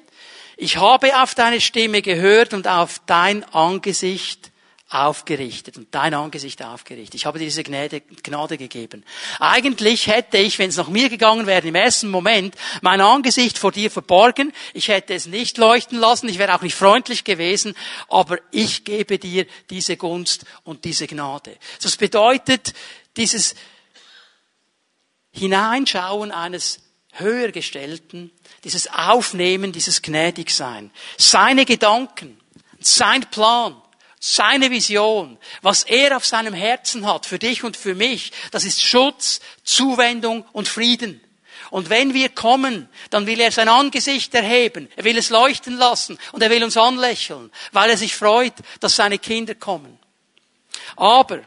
[0.57, 4.51] ich habe auf deine Stimme gehört und auf dein Angesicht
[4.88, 7.16] aufgerichtet und dein Angesicht aufgerichtet.
[7.16, 9.05] Ich habe dir diese Gnade, Gnade gegeben.
[9.40, 13.73] Eigentlich hätte ich, wenn es nach mir gegangen wäre, im ersten Moment mein Angesicht vor
[13.73, 14.53] dir verborgen.
[14.75, 16.29] Ich hätte es nicht leuchten lassen.
[16.29, 17.75] Ich wäre auch nicht freundlich gewesen.
[18.09, 21.57] Aber ich gebe dir diese Gunst und diese Gnade.
[21.83, 22.73] Das bedeutet,
[23.16, 23.57] dieses
[25.33, 26.86] Hineinschauen eines
[27.18, 28.31] höhergestellten,
[28.64, 30.90] dieses Aufnehmen, dieses Gnädigsein.
[31.16, 32.40] Seine Gedanken,
[32.81, 33.81] sein Plan,
[34.18, 38.83] seine Vision, was er auf seinem Herzen hat, für dich und für mich, das ist
[38.83, 41.20] Schutz, Zuwendung und Frieden.
[41.70, 46.18] Und wenn wir kommen, dann will er sein Angesicht erheben, er will es leuchten lassen
[46.33, 49.98] und er will uns anlächeln, weil er sich freut, dass seine Kinder kommen.
[50.96, 51.42] Aber,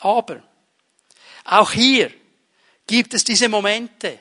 [0.00, 0.42] aber,
[1.44, 2.12] auch hier
[2.86, 4.18] gibt es diese Momente,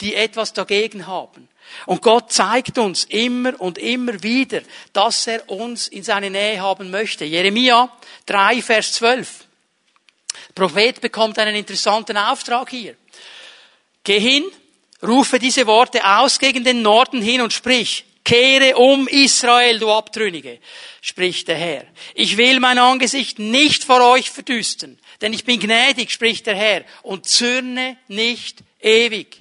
[0.00, 1.48] die etwas dagegen haben.
[1.86, 6.90] Und Gott zeigt uns immer und immer wieder, dass er uns in seine Nähe haben
[6.90, 7.24] möchte.
[7.24, 7.90] Jeremia
[8.26, 9.44] 3, Vers 12.
[10.48, 12.96] Der Prophet bekommt einen interessanten Auftrag hier.
[14.02, 14.44] Geh hin,
[15.02, 20.58] rufe diese Worte aus gegen den Norden hin und sprich, Kehre um Israel, du Abtrünnige,
[21.00, 21.84] spricht der Herr.
[22.14, 26.84] Ich will mein Angesicht nicht vor euch verdüstern, denn ich bin gnädig, spricht der Herr,
[27.02, 29.37] und zürne nicht ewig.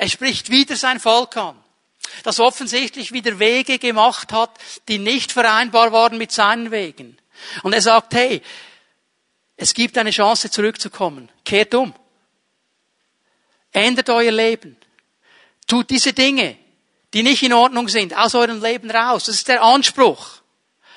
[0.00, 1.62] Er spricht wieder sein Volk an,
[2.22, 4.50] das offensichtlich wieder Wege gemacht hat,
[4.88, 7.18] die nicht vereinbar waren mit seinen Wegen.
[7.64, 8.40] Und er sagt, hey,
[9.58, 11.28] es gibt eine Chance zurückzukommen.
[11.44, 11.92] Kehrt um.
[13.72, 14.78] Ändert euer Leben.
[15.66, 16.56] Tut diese Dinge,
[17.12, 19.26] die nicht in Ordnung sind, aus eurem Leben raus.
[19.26, 20.39] Das ist der Anspruch.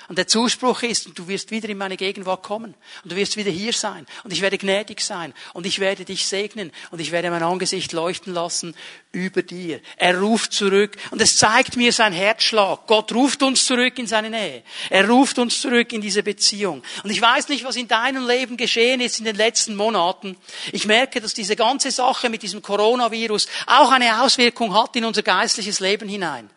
[0.10, 2.74] Und der Zuspruch ist, du wirst wieder in meine Gegenwart kommen.
[3.04, 4.06] Und du wirst wieder hier sein.
[4.24, 5.34] Und ich werde gnädig sein.
[5.54, 6.72] Und ich werde dich segnen.
[6.92, 8.76] Und ich werde mein Angesicht leuchten lassen
[9.12, 9.80] über dir.
[9.98, 10.98] Er ruft zurück.
[11.12, 12.86] Und es zeigt mir sein Herzschlag.
[12.88, 14.64] Gott ruft uns zurück in seine Nähe.
[14.90, 16.84] Er ruft uns zurück in diese Beziehung.
[17.04, 20.36] Und ich weiß nicht, was in deinem Leben geschehen ist in den letzten Monaten.
[20.72, 25.24] Ich merke, dass diese ganze Sache mit diesem Coronavirus auch eine Auswirkung hat in unser
[25.24, 26.50] geistliches Leben hinein.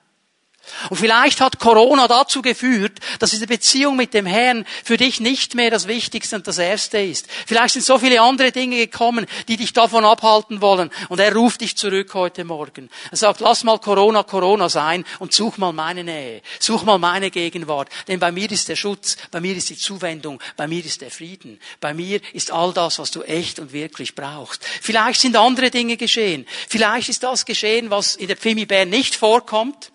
[0.91, 5.55] Und vielleicht hat Corona dazu geführt, dass diese Beziehung mit dem Herrn für dich nicht
[5.55, 7.27] mehr das Wichtigste und das Erste ist.
[7.47, 10.91] Vielleicht sind so viele andere Dinge gekommen, die dich davon abhalten wollen.
[11.09, 12.91] Und er ruft dich zurück heute Morgen.
[13.11, 16.43] Er sagt, lass mal Corona Corona sein und such mal meine Nähe.
[16.59, 17.89] Such mal meine Gegenwart.
[18.09, 21.11] Denn bei mir ist der Schutz, bei mir ist die Zuwendung, bei mir ist der
[21.11, 21.61] Frieden.
[21.81, 24.65] Bei mir ist all das, was du echt und wirklich brauchst.
[24.65, 26.47] Vielleicht sind andere Dinge geschehen.
[26.69, 29.93] Vielleicht ist das geschehen, was in der Pfimi Bern nicht vorkommt.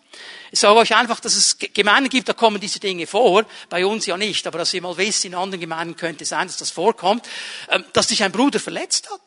[0.54, 4.06] Ich sage euch einfach, dass es Gemeinden gibt, da kommen diese Dinge vor, bei uns
[4.06, 6.72] ja nicht, aber dass ihr mal wisst, in anderen Gemeinden könnte es sein, dass das
[6.72, 7.26] vorkommt,
[7.70, 9.22] ähm, dass dich ein Bruder verletzt hat.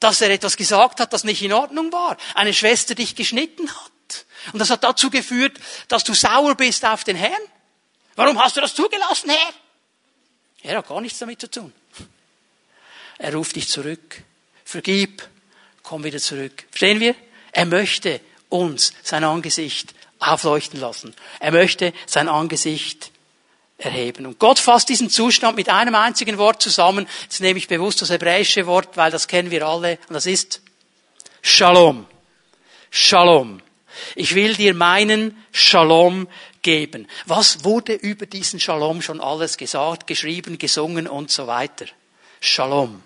[0.00, 2.16] Dass er etwas gesagt hat, das nicht in Ordnung war.
[2.34, 4.26] Eine Schwester dich geschnitten hat.
[4.52, 7.40] Und das hat dazu geführt, dass du sauer bist auf den Herrn.
[8.16, 9.52] Warum hast du das zugelassen, Herr?
[10.62, 11.72] Er hat gar nichts damit zu tun.
[13.18, 14.22] Er ruft dich zurück.
[14.64, 15.26] Vergib,
[15.84, 16.64] komm wieder zurück.
[16.70, 17.14] Verstehen wir?
[17.52, 21.14] Er möchte uns sein Angesicht aufleuchten lassen.
[21.40, 23.10] Er möchte sein Angesicht
[23.78, 24.26] erheben.
[24.26, 27.06] Und Gott fasst diesen Zustand mit einem einzigen Wort zusammen.
[27.22, 29.98] Jetzt nehme ich bewusst das hebräische Wort, weil das kennen wir alle.
[30.08, 30.62] Und das ist
[31.42, 32.06] Shalom.
[32.90, 33.60] Shalom.
[34.14, 36.26] Ich will dir meinen Shalom
[36.62, 37.06] geben.
[37.26, 41.86] Was wurde über diesen Shalom schon alles gesagt, geschrieben, gesungen und so weiter?
[42.40, 43.02] Shalom.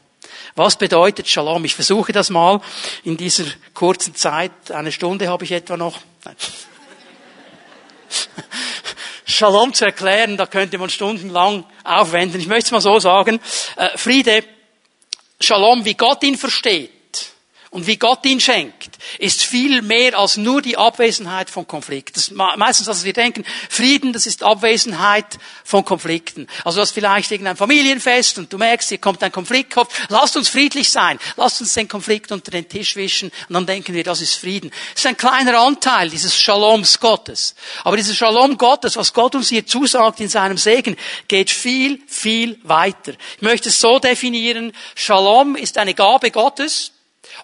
[0.54, 1.64] Was bedeutet Shalom?
[1.64, 2.60] Ich versuche das mal
[3.04, 4.70] in dieser kurzen Zeit.
[4.70, 5.98] Eine Stunde habe ich etwa noch.
[9.24, 12.40] Shalom zu erklären, da könnte man stundenlang aufwenden.
[12.40, 13.40] Ich möchte es mal so sagen.
[13.76, 14.44] Äh, Friede,
[15.40, 16.97] Shalom, wie Gott ihn versteht
[17.78, 22.16] und wie Gott ihn schenkt, ist viel mehr als nur die Abwesenheit von Konflikt.
[22.16, 26.48] Das meistens, was wir denken, Frieden, das ist Abwesenheit von Konflikten.
[26.64, 29.76] Also du hast vielleicht irgendein Familienfest und du merkst, hier kommt ein Konflikt,
[30.08, 33.94] lasst uns friedlich sein, lasst uns den Konflikt unter den Tisch wischen und dann denken
[33.94, 34.70] wir, das ist Frieden.
[34.94, 37.54] Das ist ein kleiner Anteil dieses Shaloms Gottes.
[37.84, 40.96] Aber dieses Shalom Gottes, was Gott uns hier zusagt in seinem Segen,
[41.28, 43.12] geht viel, viel weiter.
[43.36, 46.90] Ich möchte es so definieren, Shalom ist eine Gabe Gottes,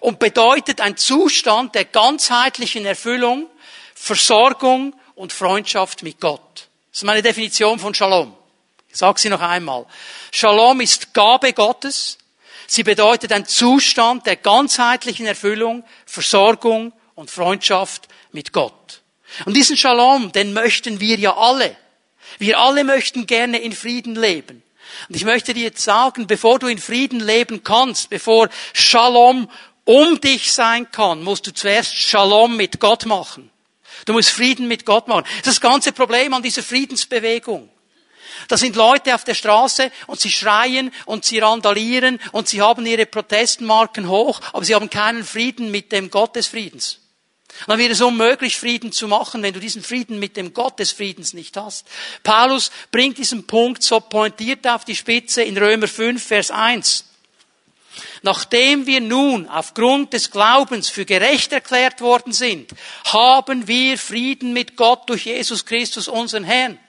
[0.01, 3.47] und bedeutet ein Zustand der ganzheitlichen Erfüllung,
[3.93, 6.69] Versorgung und Freundschaft mit Gott.
[6.91, 8.35] Das ist meine Definition von Shalom.
[8.89, 9.85] Ich sage sie noch einmal.
[10.31, 12.17] Shalom ist Gabe Gottes.
[12.67, 19.01] Sie bedeutet ein Zustand der ganzheitlichen Erfüllung, Versorgung und Freundschaft mit Gott.
[19.45, 21.75] Und diesen Shalom, den möchten wir ja alle.
[22.37, 24.63] Wir alle möchten gerne in Frieden leben.
[25.09, 29.49] Und ich möchte dir jetzt sagen, bevor du in Frieden leben kannst, bevor Shalom
[29.85, 33.49] um dich sein kann, musst du zuerst Shalom mit Gott machen.
[34.05, 35.23] Du musst Frieden mit Gott machen.
[35.39, 37.69] Das ist das ganze Problem an dieser Friedensbewegung.
[38.47, 42.85] Da sind Leute auf der Straße und sie schreien und sie randalieren und sie haben
[42.85, 46.99] ihre Protestmarken hoch, aber sie haben keinen Frieden mit dem Gott des Friedens.
[47.61, 50.77] Und dann wird es unmöglich, Frieden zu machen, wenn du diesen Frieden mit dem Gott
[50.79, 51.87] des Friedens nicht hast.
[52.21, 57.05] Paulus bringt diesen Punkt so pointiert auf die Spitze in Römer 5, Vers 1.
[58.21, 62.71] Nachdem wir nun aufgrund des Glaubens für gerecht erklärt worden sind,
[63.05, 66.79] haben wir Frieden mit Gott durch Jesus Christus, unseren Herrn.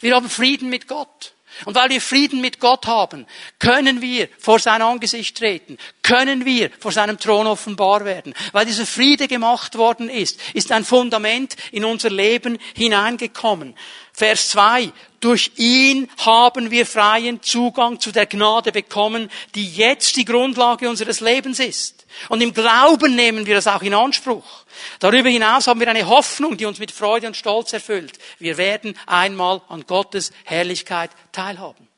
[0.00, 1.33] Wir haben Frieden mit Gott.
[1.64, 3.26] Und weil wir Frieden mit Gott haben,
[3.58, 8.34] können wir vor sein Angesicht treten, können wir vor seinem Thron offenbar werden.
[8.52, 13.74] Weil dieser Friede gemacht worden ist, ist ein Fundament in unser Leben hineingekommen.
[14.12, 14.92] Vers 2.
[15.20, 21.20] Durch ihn haben wir freien Zugang zu der Gnade bekommen, die jetzt die Grundlage unseres
[21.20, 22.03] Lebens ist.
[22.28, 24.64] Und im Glauben nehmen wir das auch in Anspruch.
[24.98, 28.18] Darüber hinaus haben wir eine Hoffnung, die uns mit Freude und Stolz erfüllt.
[28.38, 31.88] Wir werden einmal an Gottes Herrlichkeit teilhaben.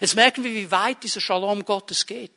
[0.00, 2.30] Jetzt merken wir, wie weit dieser Shalom Gottes geht.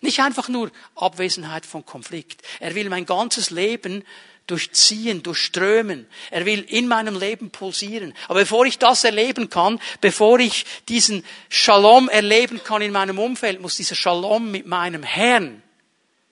[0.00, 2.42] Nicht einfach nur Abwesenheit von Konflikt.
[2.60, 4.04] Er will mein ganzes Leben
[4.46, 6.06] durchziehen, durchströmen.
[6.30, 8.14] Er will in meinem Leben pulsieren.
[8.28, 13.60] Aber bevor ich das erleben kann, bevor ich diesen Shalom erleben kann in meinem Umfeld,
[13.60, 15.62] muss dieser Shalom mit meinem Herrn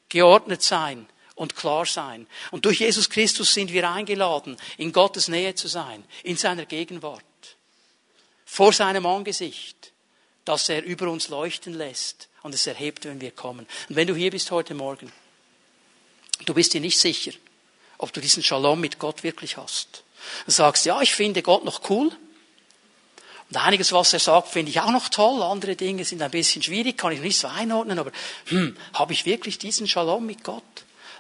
[0.09, 2.27] geordnet sein und klar sein.
[2.51, 7.23] Und durch Jesus Christus sind wir eingeladen, in Gottes Nähe zu sein, in seiner Gegenwart,
[8.45, 9.93] vor seinem Angesicht,
[10.45, 13.67] dass er über uns leuchten lässt und es erhebt, wenn wir kommen.
[13.89, 15.13] Und wenn du hier bist heute Morgen,
[16.45, 17.33] du bist dir nicht sicher,
[17.99, 20.05] ob du diesen Shalom mit Gott wirklich hast.
[20.47, 22.11] Du sagst, ja, ich finde Gott noch cool.
[23.51, 25.43] Und einiges, was er sagt, finde ich auch noch toll.
[25.43, 27.99] Andere Dinge sind ein bisschen schwierig, kann ich nicht so einordnen.
[27.99, 28.11] Aber
[28.47, 30.63] hm, habe ich wirklich diesen Shalom mit Gott?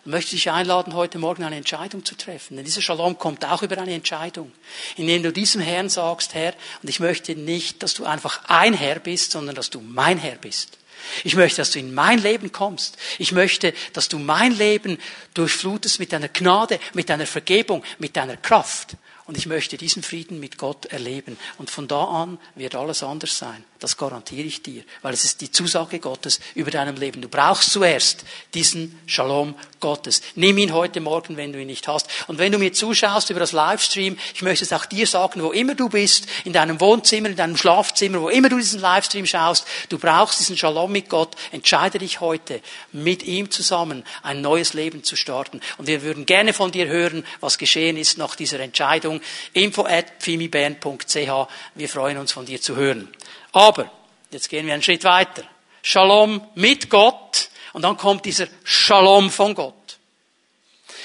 [0.04, 2.56] Dann möchte ich dich einladen, heute Morgen eine Entscheidung zu treffen.
[2.56, 4.52] Denn dieser Shalom kommt auch über eine Entscheidung,
[4.96, 8.98] indem du diesem Herrn sagst, Herr, und ich möchte nicht, dass du einfach ein Herr
[8.98, 10.78] bist, sondern dass du mein Herr bist.
[11.24, 12.96] Ich möchte, dass du in mein Leben kommst.
[13.18, 14.98] Ich möchte, dass du mein Leben
[15.34, 18.96] durchflutest mit deiner Gnade, mit deiner Vergebung, mit deiner Kraft.
[19.26, 21.36] Und ich möchte diesen Frieden mit Gott erleben.
[21.58, 23.64] Und von da an wird alles anders sein.
[23.78, 27.20] Das garantiere ich dir, weil es ist die Zusage Gottes über deinem Leben.
[27.20, 28.24] Du brauchst zuerst
[28.54, 30.22] diesen Shalom Gottes.
[30.34, 32.08] Nimm ihn heute Morgen, wenn du ihn nicht hast.
[32.26, 35.52] Und wenn du mir zuschaust über das Livestream, ich möchte es auch dir sagen, wo
[35.52, 39.66] immer du bist, in deinem Wohnzimmer, in deinem Schlafzimmer, wo immer du diesen Livestream schaust,
[39.90, 41.36] du brauchst diesen Shalom mit Gott.
[41.52, 42.62] Entscheide dich heute,
[42.92, 45.60] mit ihm zusammen ein neues Leben zu starten.
[45.76, 49.15] Und wir würden gerne von dir hören, was geschehen ist nach dieser Entscheidung.
[49.52, 53.08] Info at Wir freuen uns von dir zu hören.
[53.52, 53.90] Aber,
[54.30, 55.44] jetzt gehen wir einen Schritt weiter.
[55.82, 59.98] Shalom mit Gott und dann kommt dieser Shalom von Gott.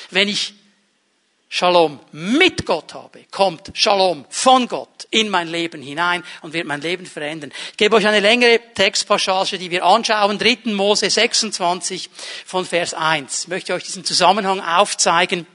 [0.10, 0.54] Wenn ich
[1.54, 6.80] Shalom mit Gott habe, kommt Shalom von Gott in mein Leben hinein und wird mein
[6.80, 7.52] Leben verändern.
[7.72, 10.40] Ich gebe euch eine längere Textpassage, die wir anschauen.
[10.40, 10.72] 3.
[10.72, 12.10] Mose 26
[12.46, 13.44] von Vers 1.
[13.44, 15.46] Ich möchte euch diesen Zusammenhang aufzeigen.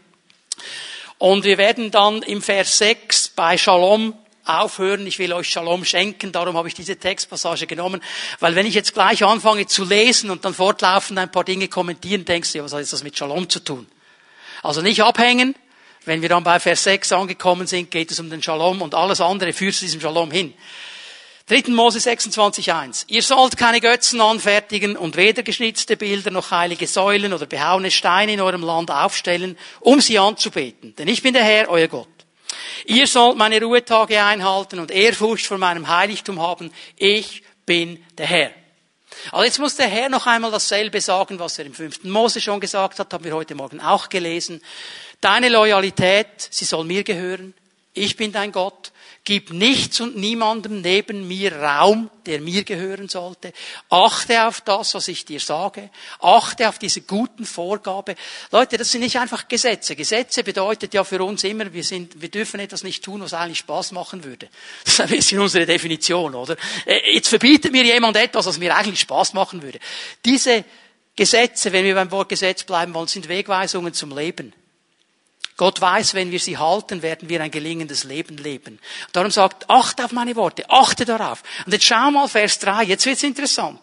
[1.19, 4.15] Und wir werden dann im Vers 6 bei Shalom
[4.45, 5.07] aufhören.
[5.07, 6.31] Ich will euch Shalom schenken.
[6.31, 8.03] Darum habe ich diese Textpassage genommen.
[8.39, 12.25] Weil wenn ich jetzt gleich anfange zu lesen und dann fortlaufend ein paar Dinge kommentieren,
[12.25, 13.87] denkst du, ja, was hat das mit Shalom zu tun?
[14.63, 15.55] Also nicht abhängen.
[16.05, 19.21] Wenn wir dann bei Vers 6 angekommen sind, geht es um den Shalom und alles
[19.21, 20.55] andere führt zu diesem Shalom hin.
[21.49, 21.71] 3.
[21.71, 23.05] Mose 26.1.
[23.07, 28.33] Ihr sollt keine Götzen anfertigen und weder geschnitzte Bilder noch heilige Säulen oder behauene Steine
[28.33, 30.97] in eurem Land aufstellen, um sie anzubeten.
[30.97, 32.09] Denn ich bin der Herr, euer Gott.
[32.85, 36.73] Ihr sollt meine Ruhetage einhalten und Ehrfurcht vor meinem Heiligtum haben.
[36.97, 38.51] Ich bin der Herr.
[39.31, 42.59] Also jetzt muss der Herr noch einmal dasselbe sagen, was er im fünften Mose schon
[42.59, 44.61] gesagt hat, haben wir heute Morgen auch gelesen.
[45.21, 47.55] Deine Loyalität, sie soll mir gehören.
[47.95, 48.91] Ich bin dein Gott.
[49.29, 53.53] Gib nichts und niemandem neben mir Raum, der mir gehören sollte.
[53.91, 55.91] Achte auf das, was ich dir sage.
[56.21, 58.15] Achte auf diese guten Vorgabe.
[58.53, 59.97] Leute, das sind nicht einfach Gesetze.
[59.97, 63.59] Gesetze bedeutet ja für uns immer, wir sind, wir dürfen etwas nicht tun, was eigentlich
[63.59, 64.49] Spaß machen würde.
[64.85, 66.57] Das ist ein bisschen unsere Definition, oder?
[66.85, 69.81] Äh, jetzt verbietet mir jemand etwas, was mir eigentlich Spaß machen würde.
[70.25, 70.65] Diese
[71.17, 74.53] Gesetze, wenn wir beim Wort Gesetz bleiben wollen, sind Wegweisungen zum Leben.
[75.57, 78.79] Gott weiß, wenn wir sie halten, werden wir ein gelingendes Leben leben.
[79.13, 81.43] Darum sagt, achte auf meine Worte, achte darauf.
[81.65, 83.81] Und jetzt schau mal Vers 3, jetzt wird's interessant.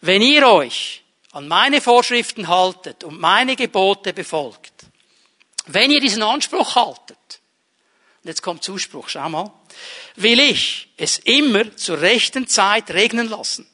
[0.00, 4.72] Wenn ihr euch an meine Vorschriften haltet und meine Gebote befolgt,
[5.66, 7.16] wenn ihr diesen Anspruch haltet,
[8.22, 9.52] und jetzt kommt Zuspruch, schau mal,
[10.16, 13.68] will ich es immer zur rechten Zeit regnen lassen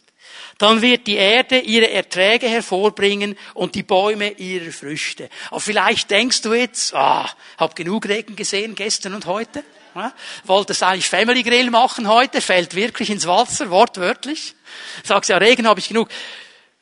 [0.63, 5.29] dann wird die Erde ihre Erträge hervorbringen und die Bäume ihre Früchte.
[5.51, 9.65] Aber vielleicht denkst du jetzt, ah, hab genug Regen gesehen gestern und heute.
[9.97, 14.55] Ja, wolltest eigentlich Family Grill machen heute, fällt wirklich ins Wasser, wortwörtlich.
[15.03, 16.09] Sagst ja, Regen habe ich genug.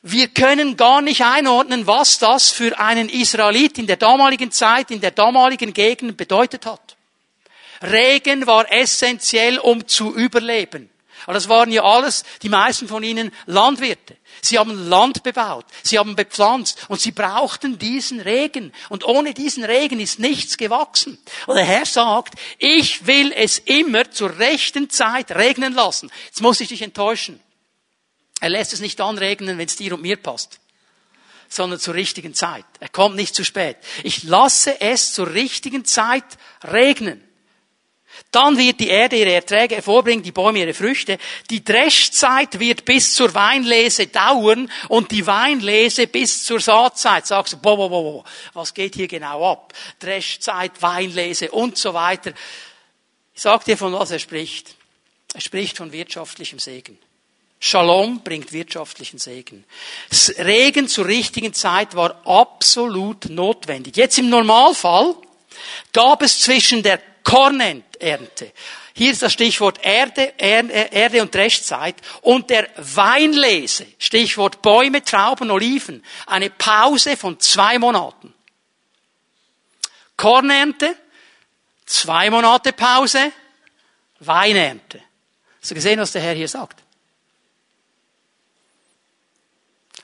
[0.03, 5.01] Wir können gar nicht einordnen, was das für einen Israelit in der damaligen Zeit, in
[5.01, 6.95] der damaligen Gegend bedeutet hat.
[7.81, 10.91] Regen war essentiell, um zu überleben.
[11.25, 14.17] Aber das waren ja alles, die meisten von ihnen, Landwirte.
[14.41, 18.73] Sie haben Land bebaut, sie haben bepflanzt und sie brauchten diesen Regen.
[18.89, 21.19] Und ohne diesen Regen ist nichts gewachsen.
[21.47, 26.09] Und der Herr sagt, ich will es immer zur rechten Zeit regnen lassen.
[26.25, 27.39] Jetzt muss ich dich enttäuschen.
[28.39, 30.61] Er lässt es nicht anregnen, wenn es dir und mir passt
[31.51, 32.65] sondern zur richtigen Zeit.
[32.79, 33.75] Er kommt nicht zu spät.
[34.03, 36.23] Ich lasse es zur richtigen Zeit
[36.63, 37.21] regnen.
[38.31, 41.17] Dann wird die Erde ihre Erträge hervorbringen, die Bäume ihre Früchte.
[41.49, 47.27] Die Dreschzeit wird bis zur Weinlese dauern und die Weinlese bis zur Saatzeit.
[47.27, 48.23] Sagst du, boah, boah, boah,
[48.53, 49.73] was geht hier genau ab?
[49.99, 52.31] Dreschzeit, Weinlese und so weiter.
[53.35, 54.75] Ich sag dir, von was er spricht.
[55.33, 56.97] Er spricht von wirtschaftlichem Segen.
[57.59, 59.65] Shalom bringt wirtschaftlichen Segen.
[60.09, 63.97] Das Regen zur richtigen Zeit war absolut notwendig.
[63.97, 65.15] Jetzt im Normalfall
[65.91, 68.51] gab es zwischen der Kornernte.
[68.93, 71.95] Hier ist das Stichwort Erde, Erde und Dreschzeit.
[72.21, 78.33] Und der Weinlese, Stichwort Bäume, Trauben, Oliven, eine Pause von zwei Monaten.
[80.17, 80.95] Kornernte,
[81.85, 83.31] zwei Monate Pause,
[84.19, 85.01] Weinernte.
[85.59, 86.81] Hast du gesehen, was der Herr hier sagt?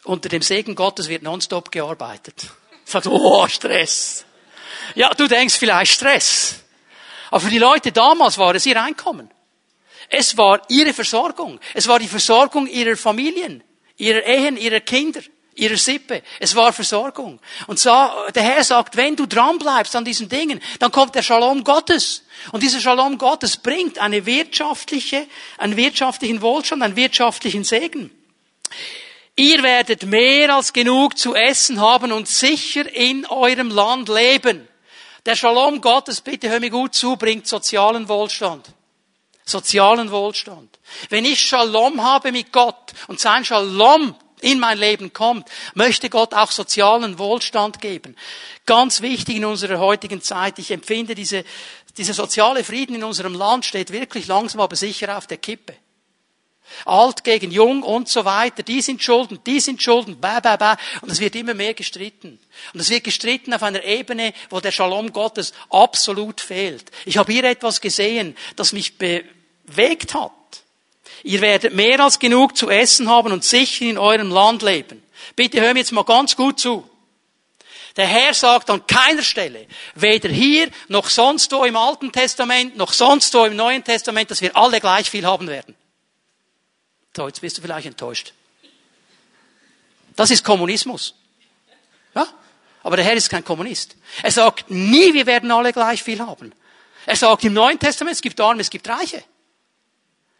[0.03, 2.47] Unter dem Segen Gottes wird nonstop gearbeitet.
[2.85, 4.25] Sagt, oh, Stress.
[4.95, 6.63] Ja, du denkst vielleicht Stress.
[7.31, 9.29] Aber für die Leute damals war es ihr Einkommen.
[10.09, 11.59] Es war ihre Versorgung.
[11.73, 13.63] Es war die Versorgung ihrer Familien,
[13.97, 15.21] ihrer Ehen, ihrer Kinder,
[15.55, 16.23] ihrer Sippe.
[16.39, 17.39] Es war Versorgung.
[17.65, 17.91] Und so,
[18.33, 22.23] der Herr sagt, wenn du dran bleibst an diesen Dingen, dann kommt der Shalom Gottes.
[22.51, 28.11] Und dieser Shalom Gottes bringt eine wirtschaftliche, einen wirtschaftlichen Wohlstand, einen wirtschaftlichen Segen.
[29.35, 34.66] Ihr werdet mehr als genug zu essen haben und sicher in eurem Land leben.
[35.27, 38.65] Der Shalom Gottes, bitte hör mir gut zu, bringt sozialen Wohlstand.
[39.43, 40.79] Sozialen Wohlstand.
[41.09, 46.33] Wenn ich Shalom habe mit Gott und sein Shalom in mein Leben kommt, möchte Gott
[46.33, 48.15] auch sozialen Wohlstand geben.
[48.65, 50.59] Ganz wichtig in unserer heutigen Zeit.
[50.59, 51.43] Ich empfinde diese,
[51.97, 55.75] dieser soziale Frieden in unserem Land steht wirklich langsam aber sicher auf der Kippe.
[56.85, 58.63] Alt gegen Jung und so weiter.
[58.63, 60.75] Die sind schulden, die sind schulden, bäh, bäh, bäh.
[61.01, 62.39] Und es wird immer mehr gestritten.
[62.73, 66.91] Und es wird gestritten auf einer Ebene, wo der Shalom Gottes absolut fehlt.
[67.05, 70.31] Ich habe hier etwas gesehen, das mich bewegt hat.
[71.23, 75.03] Ihr werdet mehr als genug zu essen haben und sicher in eurem Land leben.
[75.35, 76.87] Bitte hör mir jetzt mal ganz gut zu.
[77.97, 79.65] Der Herr sagt an keiner Stelle,
[79.95, 84.41] weder hier noch sonst wo im Alten Testament, noch sonst wo im Neuen Testament, dass
[84.41, 85.75] wir alle gleich viel haben werden.
[87.25, 88.33] Jetzt bist du vielleicht enttäuscht.
[90.15, 91.15] Das ist Kommunismus.
[92.13, 92.27] Ja?
[92.83, 93.95] Aber der Herr ist kein Kommunist.
[94.23, 96.53] Er sagt nie, wir werden alle gleich viel haben.
[97.05, 99.23] Er sagt im Neuen Testament, es gibt Arme, es gibt Reiche.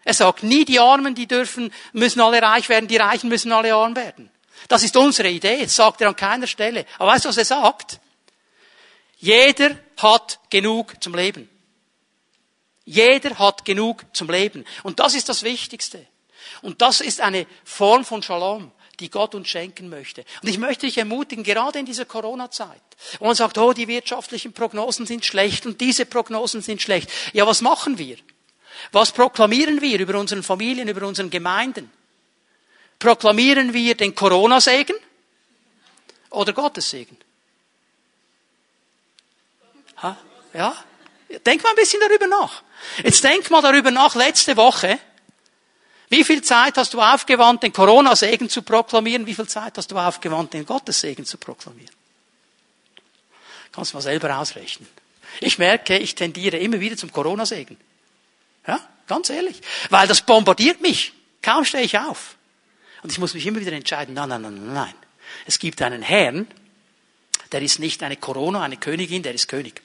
[0.04, 3.74] Er sagt nie, die Armen, die dürfen, müssen alle reich werden, die Reichen müssen alle
[3.74, 4.32] arm werden.
[4.68, 5.64] Das ist unsere Idee.
[5.64, 6.86] Das sagt er an keiner Stelle.
[6.98, 8.00] Aber weißt du, was er sagt?
[9.18, 11.50] Jeder hat genug zum Leben.
[12.86, 14.66] Jeder hat genug zum Leben.
[14.84, 16.06] Und das ist das Wichtigste.
[16.62, 20.26] Und das ist eine Form von Shalom, die Gott uns schenken möchte.
[20.42, 22.82] Und ich möchte dich ermutigen, gerade in dieser Corona-Zeit,
[23.20, 27.12] wo man sagt, oh, die wirtschaftlichen Prognosen sind schlecht und diese Prognosen sind schlecht.
[27.34, 28.18] Ja, was machen wir?
[28.92, 31.92] Was proklamieren wir über unseren Familien, über unseren Gemeinden?
[33.00, 34.96] Proklamieren wir den Corona-Segen
[36.32, 37.18] oder Gottes Segen?
[40.02, 40.18] Ha?
[40.54, 40.76] Ja?
[41.46, 42.64] Denk mal ein bisschen darüber nach.
[43.04, 45.00] Jetzt denk mal darüber nach, letzte Woche,
[46.10, 49.26] wie viel Zeit hast du aufgewandt, den Corona-Segen zu proklamieren?
[49.26, 51.92] Wie viel Zeit hast du aufgewandt, den Gottes-Segen zu proklamieren?
[53.74, 54.88] Kannst du mal selber ausrechnen.
[55.42, 57.78] Ich merke, ich tendiere immer wieder zum Corona-Segen.
[58.66, 59.62] Ja, ganz ehrlich.
[59.90, 61.14] Weil das bombardiert mich.
[61.42, 62.36] Kaum stehe ich auf.
[63.04, 64.94] Und ich muss mich immer wieder entscheiden, nein, nein, nein, nein.
[65.46, 66.48] Es gibt einen Herrn,
[67.52, 69.82] der ist nicht eine Corona, eine Königin, der ist König.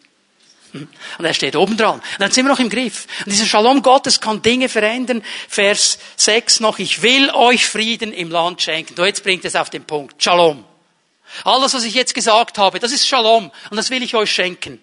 [1.18, 1.96] Und er steht oben dran.
[1.96, 3.06] Und dann sind wir noch im Griff.
[3.24, 5.22] Und dieser Shalom Gottes kann Dinge verändern.
[5.48, 8.98] Vers 6 noch, ich will euch Frieden im Land schenken.
[8.98, 10.22] Und jetzt bringt es auf den Punkt.
[10.22, 10.64] Shalom.
[11.44, 13.50] Alles, was ich jetzt gesagt habe, das ist Shalom.
[13.70, 14.80] Und das will ich euch schenken.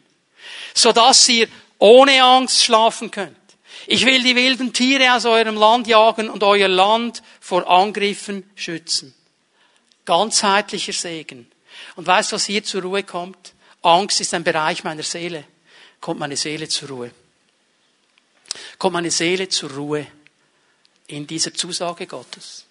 [0.74, 1.48] Sodass ihr
[1.80, 3.36] ohne Angst schlafen könnt.
[3.88, 9.16] Ich will die wilden Tiere aus eurem Land jagen und euer Land vor Angriffen schützen.
[10.06, 11.50] Ganzheitlicher Segen.
[11.96, 13.54] Und weißt du, was hier zur Ruhe kommt?
[13.82, 15.46] Angst ist ein Bereich meiner Seele
[16.00, 17.12] kommt meine Seele zur Ruhe.
[18.78, 20.08] Kommt meine Seele zur Ruhe
[21.08, 22.66] in dieser Zusage Gottes.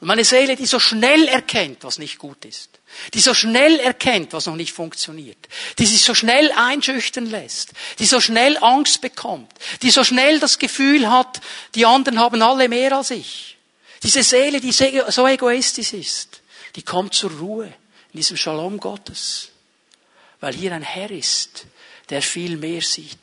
[0.00, 2.70] Und meine Seele, die so schnell erkennt, was nicht gut ist,
[3.14, 8.06] die so schnell erkennt, was noch nicht funktioniert, die sich so schnell einschüchtern lässt, die
[8.06, 11.40] so schnell Angst bekommt, die so schnell das Gefühl hat,
[11.74, 13.56] die anderen haben alle mehr als ich.
[14.04, 16.42] Diese Seele, die so egoistisch ist,
[16.76, 17.66] die kommt zur Ruhe
[18.12, 19.48] in diesem Shalom Gottes,
[20.38, 21.66] weil hier ein Herr ist,
[22.10, 23.18] der viel mehr sieht.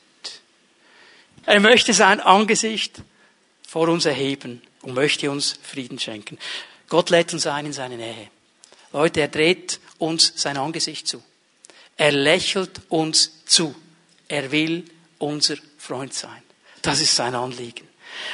[1.45, 3.01] Er möchte sein Angesicht
[3.67, 6.37] vor uns erheben und möchte uns Frieden schenken.
[6.87, 8.29] Gott lädt uns ein in seine Nähe.
[8.93, 11.21] Leute, er dreht uns sein Angesicht zu.
[11.97, 13.75] Er lächelt uns zu.
[14.27, 14.85] Er will
[15.17, 16.41] unser Freund sein.
[16.81, 17.87] Das ist sein Anliegen.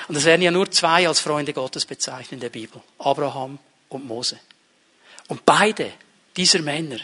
[0.08, 2.82] Und es werden ja nur zwei als Freunde Gottes bezeichnet in der Bibel.
[3.00, 4.40] Abraham und Mose.
[5.28, 5.92] Und beide
[6.36, 7.00] dieser Männer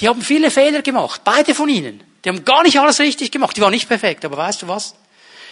[0.00, 2.02] die haben viele Fehler gemacht, beide von ihnen.
[2.24, 4.94] Die haben gar nicht alles richtig gemacht, die waren nicht perfekt, aber weißt du was?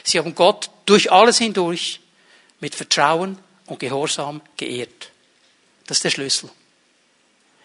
[0.05, 2.01] Sie haben Gott durch alles hindurch
[2.61, 5.11] mit Vertrauen und Gehorsam geehrt.
[5.86, 6.51] Das ist der Schlüssel.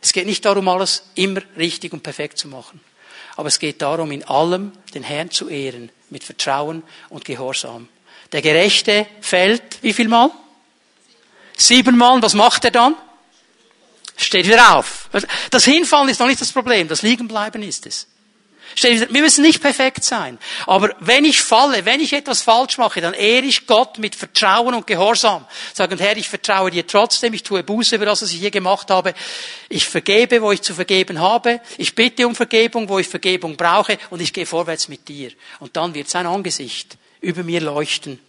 [0.01, 2.81] Es geht nicht darum, alles immer richtig und perfekt zu machen.
[3.36, 7.88] Aber es geht darum, in allem den Herrn zu ehren, mit Vertrauen und Gehorsam.
[8.31, 10.29] Der Gerechte fällt, wie viel Mal?
[11.57, 12.21] Siebenmal.
[12.21, 12.95] Was macht er dann?
[14.16, 15.09] Steht wieder auf.
[15.49, 18.07] Das Hinfallen ist noch nicht das Problem, das Liegenbleiben ist es.
[18.82, 20.39] Wir müssen nicht perfekt sein.
[20.66, 24.74] Aber wenn ich falle, wenn ich etwas falsch mache, dann ehre ich Gott mit Vertrauen
[24.74, 25.45] und Gehorsam.
[25.74, 28.89] Sagen, Herr, ich vertraue dir trotzdem, ich tue Buße über das, was ich hier gemacht
[28.89, 29.14] habe.
[29.70, 31.61] Ich vergebe, wo ich zu vergeben habe.
[31.78, 33.97] Ich bitte um Vergebung, wo ich Vergebung brauche.
[34.09, 35.32] Und ich gehe vorwärts mit dir.
[35.59, 38.20] Und dann wird sein Angesicht über mir leuchten.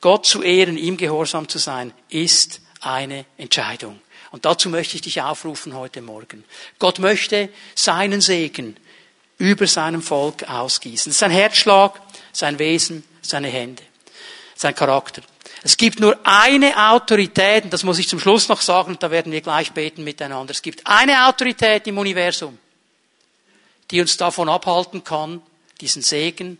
[0.00, 4.00] Gott zu ehren, ihm gehorsam zu sein, ist eine Entscheidung.
[4.30, 6.44] Und dazu möchte ich dich aufrufen heute Morgen.
[6.78, 8.76] Gott möchte seinen Segen
[9.38, 11.12] über seinem Volk ausgießen.
[11.12, 12.00] Sein Herzschlag,
[12.32, 13.82] sein Wesen, seine Hände,
[14.54, 15.22] sein Charakter.
[15.62, 19.10] Es gibt nur eine Autorität, und das muss ich zum Schluss noch sagen, und da
[19.10, 20.52] werden wir gleich beten miteinander.
[20.52, 22.58] Es gibt eine Autorität im Universum,
[23.90, 25.42] die uns davon abhalten kann,
[25.80, 26.58] diesen Segen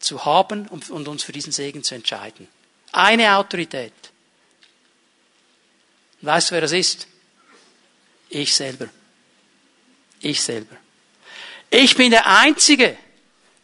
[0.00, 2.48] zu haben und uns für diesen Segen zu entscheiden.
[2.92, 3.92] Eine Autorität.
[6.26, 7.06] Weißt du, wer das ist?
[8.28, 8.88] Ich selber.
[10.20, 10.76] Ich selber.
[11.70, 12.96] Ich bin der Einzige,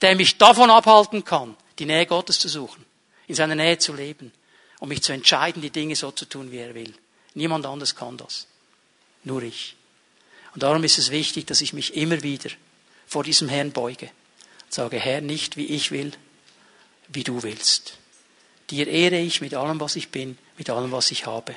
[0.00, 2.84] der mich davon abhalten kann, die Nähe Gottes zu suchen,
[3.26, 4.32] in seiner Nähe zu leben
[4.80, 6.94] und mich zu entscheiden, die Dinge so zu tun, wie er will.
[7.34, 8.46] Niemand anders kann das.
[9.24, 9.76] Nur ich.
[10.54, 12.50] Und darum ist es wichtig, dass ich mich immer wieder
[13.06, 14.10] vor diesem Herrn beuge
[14.64, 16.12] und sage, Herr, nicht wie ich will,
[17.08, 17.98] wie du willst.
[18.70, 21.54] Dir ehre ich mit allem, was ich bin, mit allem, was ich habe.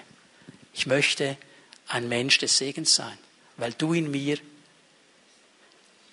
[0.75, 1.37] Ich möchte
[1.87, 3.17] ein Mensch des Segens sein,
[3.57, 4.37] weil du in mir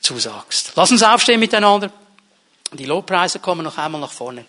[0.01, 0.73] zusagst.
[0.77, 1.93] Lass uns aufstehen miteinander.
[2.73, 4.47] Die Lobpreise kommen noch einmal nach vorne.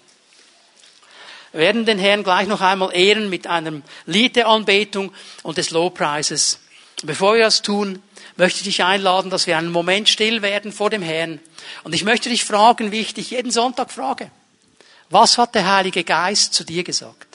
[1.51, 5.11] Wir werden den Herrn gleich noch einmal ehren mit einem Lied der Anbetung
[5.41, 6.59] und des Lobpreises.
[7.03, 8.01] Bevor wir das tun,
[8.37, 11.39] möchte ich dich einladen, dass wir einen Moment still werden vor dem Herrn.
[11.83, 14.31] Und ich möchte dich fragen, wie ich dich jeden Sonntag frage.
[15.09, 17.32] Was hat der Heilige Geist zu dir gesagt?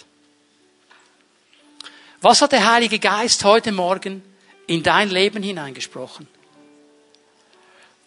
[2.21, 4.23] Was hat der Heilige Geist heute Morgen
[4.66, 6.27] in dein Leben hineingesprochen?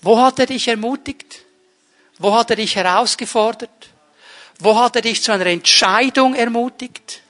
[0.01, 1.45] Wo hat er dich ermutigt?
[2.17, 3.89] Wo hat er dich herausgefordert?
[4.59, 7.21] Wo hat er dich zu einer Entscheidung ermutigt?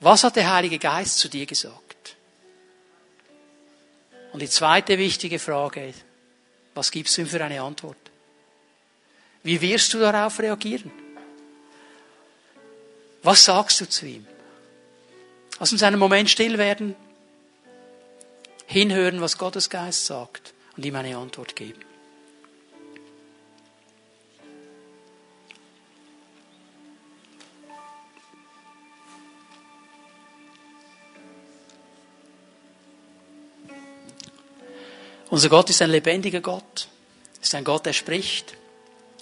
[0.00, 2.16] Was hat der Heilige Geist zu dir gesagt?
[4.32, 6.04] Und die zweite wichtige Frage ist,
[6.74, 7.96] was gibst du ihm für eine Antwort?
[9.42, 10.90] Wie wirst du darauf reagieren?
[13.22, 14.26] Was sagst du zu ihm?
[15.60, 16.96] Lass uns einen Moment still werden,
[18.66, 21.80] hinhören, was Gottes Geist sagt und ihm eine Antwort geben.
[35.30, 36.86] Unser Gott ist ein lebendiger Gott,
[37.42, 38.54] ist ein Gott, der spricht.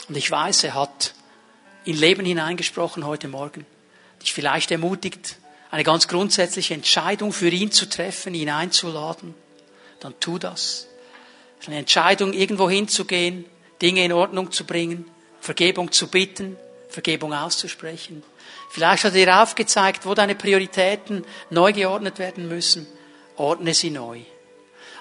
[0.09, 1.14] Und ich weiß, er hat
[1.85, 3.64] in Leben hineingesprochen heute Morgen.
[4.20, 5.39] Dich vielleicht ermutigt,
[5.73, 9.35] eine ganz grundsätzliche Entscheidung für ihn zu treffen, ihn einzuladen.
[10.01, 10.87] Dann tu das.
[11.66, 13.47] Eine Entscheidung, irgendwo hinzugehen,
[13.81, 15.07] Dinge in Ordnung zu bringen,
[15.41, 16.59] Vergebung zu bitten,
[16.91, 18.23] Vergebung auszusprechen.
[18.70, 22.87] Vielleicht hat er dir aufgezeigt, wo deine Prioritäten neu geordnet werden müssen.
[23.37, 24.20] Ordne sie neu.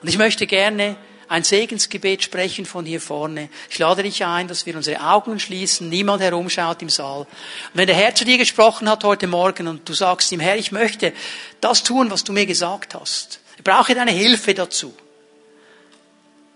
[0.02, 0.96] Und ich möchte gerne
[1.32, 3.50] ein Segensgebet sprechen von hier vorne.
[3.70, 7.22] Ich lade dich ein, dass wir unsere Augen schließen, niemand herumschaut im Saal.
[7.22, 7.28] Und
[7.74, 10.74] wenn der Herr zu dir gesprochen hat heute Morgen und du sagst ihm, Herr, ich
[10.74, 11.14] möchte
[11.62, 13.40] das tun, was du mir gesagt hast.
[13.58, 14.94] Ich brauche deine Hilfe dazu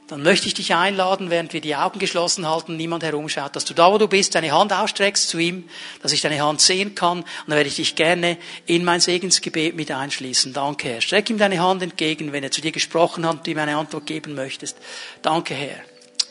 [0.08, 3.74] dann möchte ich dich einladen, während wir die Augen geschlossen halten, niemand herumschaut, dass du
[3.74, 5.68] da, wo du bist, deine Hand ausstreckst zu ihm,
[6.04, 7.20] dass ich deine Hand sehen kann.
[7.20, 8.38] Und dann werde ich dich gerne
[8.68, 10.54] in mein Segensgebet mit einschließen.
[10.54, 11.02] Danke, Herr.
[11.02, 14.06] Streck ihm deine Hand entgegen, wenn er zu dir gesprochen hat und ihm eine Antwort
[14.06, 14.78] geben möchtest.
[15.24, 15.80] Danke, Herr.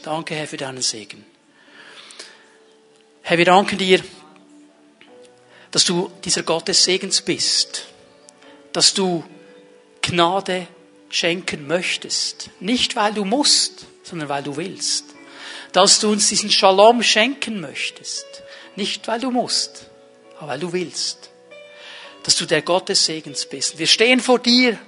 [0.05, 1.25] Danke, Herr, für deinen Segen.
[3.22, 4.01] Herr, wir danken dir,
[5.72, 7.87] dass du dieser Gott des Segens bist,
[8.72, 9.25] dass du
[10.01, 10.68] Gnade
[11.14, 12.50] schenken möchtest.
[12.58, 15.04] Nicht weil du musst, sondern weil du willst.
[15.72, 18.26] Dass du uns diesen Shalom schenken möchtest.
[18.74, 19.86] Nicht weil du musst,
[20.38, 21.30] aber weil du willst.
[22.24, 23.78] Dass du der Gott des Segens bist.
[23.78, 24.78] Wir stehen vor dir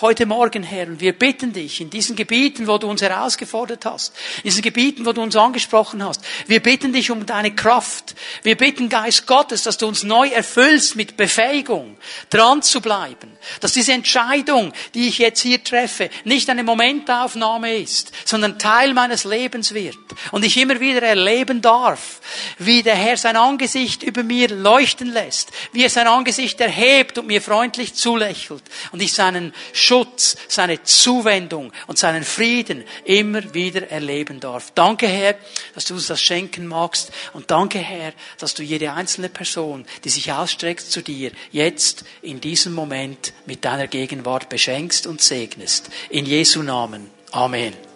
[0.00, 4.12] heute Morgen, Herr, und wir bitten dich in diesen Gebieten, wo du uns herausgefordert hast,
[4.38, 8.16] in diesen Gebieten, wo du uns angesprochen hast, wir bitten dich um deine Kraft.
[8.42, 11.96] Wir bitten, Geist Gottes, dass du uns neu erfüllst mit Befähigung,
[12.30, 13.36] dran zu bleiben.
[13.60, 19.24] Dass diese Entscheidung, die ich jetzt hier treffe, nicht eine Momentaufnahme ist, sondern Teil meines
[19.24, 19.96] Lebens wird.
[20.32, 22.20] Und ich immer wieder erleben darf,
[22.58, 27.26] wie der Herr sein Angesicht über mir leuchten lässt, wie er sein Angesicht erhebt und
[27.26, 34.40] mir freundlich zulächelt und ich seinen Schutz, seine Zuwendung und seinen Frieden immer wieder erleben
[34.40, 34.72] darf.
[34.74, 35.36] Danke, Herr,
[35.74, 37.12] dass du uns das schenken magst.
[37.32, 42.40] Und danke, Herr, dass du jede einzelne Person, die sich ausstreckt zu dir, jetzt in
[42.40, 45.90] diesem Moment mit deiner Gegenwart beschenkst und segnest.
[46.10, 47.10] In Jesu Namen.
[47.30, 47.93] Amen.